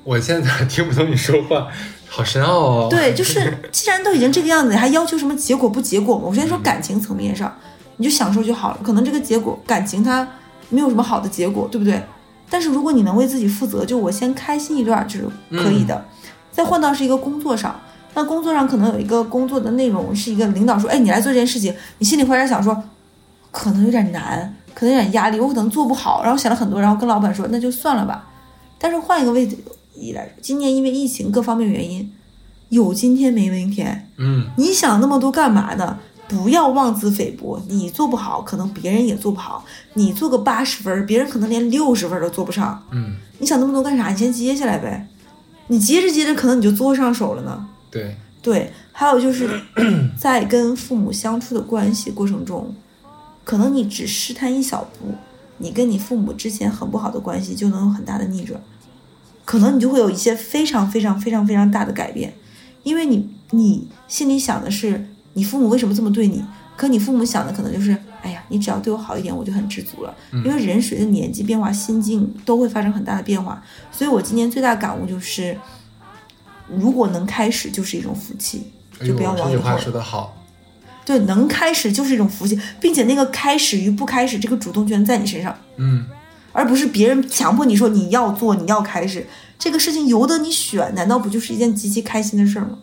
[0.04, 1.70] 我现在听不懂你说话，
[2.16, 2.88] 好深奥哦。
[2.92, 6.26] 对，就是既然都已经这个样子，你还要求什么结果不结果吗？
[6.28, 7.52] 我先说感情层面上，
[7.98, 8.80] 你就享受就好了。
[8.84, 10.28] 可能这个结果感情它
[10.70, 12.00] 没有什么好的结果，对不对？
[12.52, 16.06] 但是如果你能为自己负责，就我先开心一段就是可以的。
[16.52, 17.80] 再换到是一个工作上，
[18.14, 22.84] 那工作上可能有一个工作的内容是一个领导说，哎，你来做这件事情，你心里会在想说，
[23.50, 28.28] 可能有点难，可能有点压力，我可能做不好，然后想了很多，然后跟老板说那就算了吧。
[28.78, 29.58] 但是换一个位置
[29.96, 32.12] 一来说，今年因为疫情各方面原因，
[32.70, 34.10] 有今天没明天。
[34.18, 36.00] 嗯，你想那么多干嘛呢？
[36.28, 39.64] 不要妄自菲薄，你做不好，可能别人也做不好。
[39.94, 42.82] 你做个八十分，别人可能连六十分都做不上。
[42.92, 44.10] 嗯，你想那么多干啥？
[44.10, 45.08] 你先接下来呗。
[45.68, 47.68] 你接着接着，可能你就做上手了呢。
[47.92, 49.48] 对，对，还有就是
[50.18, 52.74] 在跟父母相处的关系过程中，
[53.44, 55.14] 可能你只试探一小步，
[55.60, 58.60] 你跟你父母之前很不好的关系就能有很大的逆转，
[59.46, 62.34] 可能你就会有一些非常非常非常非常大的改变，
[62.84, 66.44] 因为你你心里想的是你父母为什么这么对你，
[66.76, 70.16] 可你父母想的可能就是，哎呀，你只要对我好一点，我就很知足了。
[70.32, 75.58] 因为人随着年纪变化，心境都会发生很大的变化，所以我今年最大感悟就是，
[76.68, 78.64] 如果能开始就是一种福气，
[79.06, 79.78] 就不要往以后。
[79.78, 80.40] 说的好。
[81.06, 86.06] 对，能开始就是一种福气，并且那个开始与不开始，这个主动权在你身上，嗯，
[86.54, 89.28] 而不是别人强迫你说你要做，你要开始。
[89.60, 92.78] 这个事情由得你选，难道不就是一件极其开心的事儿吗？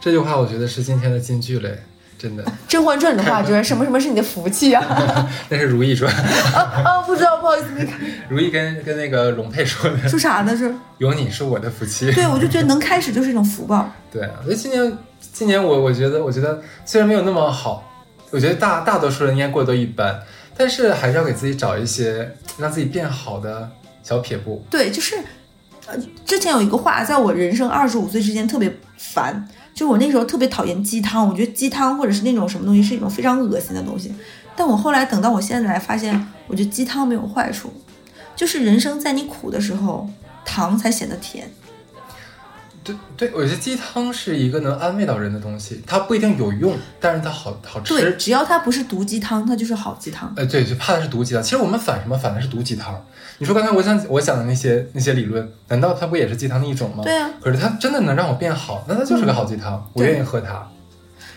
[0.00, 1.82] 这句话我觉得是今天的金句嘞，
[2.16, 2.42] 真的。
[2.68, 4.82] 《甄嬛传》里的话就是什么什么是你的福气啊？
[5.50, 6.12] 那是 《如懿传》，
[6.56, 8.00] 啊啊，不知道，不好意思，没看。
[8.28, 10.56] 如懿跟跟那个龙佩说的，说啥呢？
[10.56, 10.72] 是？
[10.98, 12.10] 有你是我的福气。
[12.12, 13.90] 对，我就觉得能开始就是一种福报。
[14.12, 14.98] 对啊，我觉得今年
[15.32, 17.82] 今年我我觉得我觉得虽然没有那么好，
[18.30, 20.22] 我觉得大大多数人应该过得都一般，
[20.56, 23.70] 但是还是要给自己找一些让自己变好的
[24.02, 24.64] 小撇步。
[24.70, 25.16] 对，就是，
[25.86, 25.94] 呃，
[26.24, 34.14] 之前有一个话，在我人生二十五岁之间特别烦，就是我那时候特别讨厌鸡汤，我觉得鸡汤或者是那种什么东西是一种非常恶心的东西。
[34.56, 37.70] 但我后来等到我现在来发现，我觉得鸡汤没有坏处，
[38.34, 40.08] 就是人生在你苦的时候，
[40.44, 41.50] 糖才显得甜。
[42.86, 48.12] 对对，我觉得鸡汤是一个能安慰到人的东西，它不一定有用，但是它好好吃对，吃。
[48.16, 50.32] 只要它不是毒鸡汤，它就是好鸡汤。
[50.36, 51.42] 呃，对，就怕的是毒鸡汤。
[51.42, 52.16] 其实我们反什么？
[52.16, 53.04] 反的是毒鸡汤。
[53.38, 57.02] 你说刚才我想我想的那些那些理论，难道它不也是鸡汤的一种吗？
[57.02, 60.66] 对啊，可是它真的能让我变好，那它就是个好鸡汤，我愿意喝它。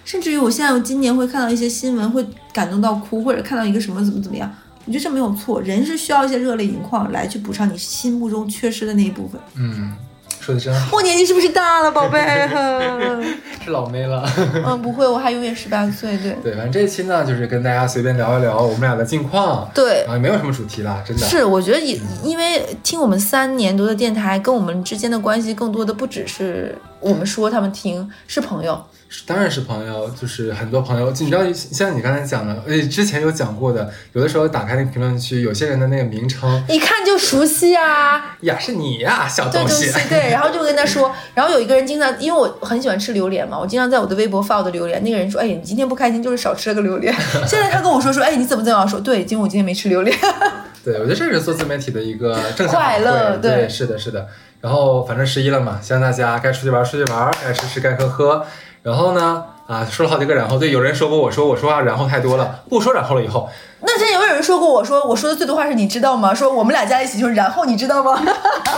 [0.05, 4.51] 甚至于我现在今年会看到一些新闻，会感动到哭，或者看到一个什么怎么怎么样，
[4.85, 5.61] 我觉得这没有错。
[5.61, 9.39] 人是需要一些热泪盈眶来去补偿你心目中缺失的那一部分。
[9.55, 9.93] 嗯，
[10.39, 12.19] 说的真好，我年纪是不是大了，宝贝？
[13.63, 14.23] 是老妹了。
[14.65, 16.17] 嗯，不会，我还永远十八岁。
[16.17, 21.25] 对，对，反正这一期呢，就是跟大家随便聊一聊我们俩的近况，对啊，也没有什么主题了，真的。
[21.25, 28.81] 是，我觉得也因为听我们三年多的电台，跟我们之间的关系更多的不只是我们说他们听，是朋友。
[29.11, 39.85] 是当然是朋友，就是很多朋友，你知道，像你刚才讲的，呃，之前有讲过的，有的时候打开那个评论区，有些人的那个名称一看就熟悉啊，呀，是你呀，小东西。
[39.85, 47.13] 对对对对，然后就跟他说， 然后有一个人经常，因为我很喜欢吃榴莲嘛，我经常在我的微博发我的榴莲，那个人说，哎，你今天不开心就是少吃了个榴莲。
[47.45, 48.87] 现在他跟我说说，哎，你怎么怎么样？
[48.87, 50.17] 说对，因为我今天没吃榴莲。
[50.83, 54.27] 对，我觉得这是做自媒体的一个正向快乐对，对是的，是的。
[54.61, 58.45] 然后反正十一了嘛，希望大家该出去玩出去玩，该吃吃该喝喝。
[58.81, 63.47] 然后呢，啊，说了好几个然后，对，有人说过我说我说话然后太多了，不说然后了以后，
[63.81, 66.33] 那之前有人说过我说我说的最多话是你知道吗？
[66.33, 68.19] 说我们俩加一起就是然后你知道吗？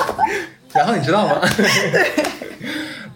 [0.76, 1.40] 然后你知道吗？
[1.56, 2.26] 对。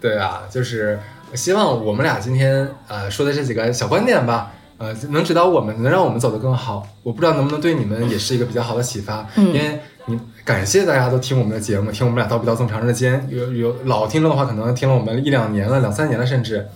[0.00, 0.98] 对啊，就是
[1.34, 6.86] 希望我们俩今天呃说的这几个小观点吧，呃，能指导我们，能让我们走得更好。
[7.02, 16.68] 我不知道能不能对你们也是一个比较好的启发，嗯因为你感谢大家都听我们的节目，听我们俩叨逼叨这么长时间，有有老听众的话，可能听了我们一两年了，两三年了，甚至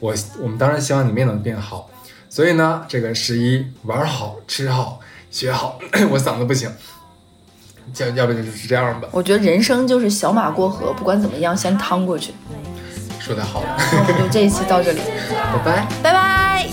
[0.00, 1.88] 我我们当然希望你们也能变好。
[2.30, 5.78] 所以呢，这个十一玩好、吃好、学好，
[6.10, 6.70] 我嗓子不行，
[7.96, 12.34] 要要不就是这样吧，我觉得人生就是小马过河，不管怎么样，先趟过去。
[13.18, 15.86] 说的好，那我们就 这一期到这里，拜拜。
[16.02, 16.68] 拜拜。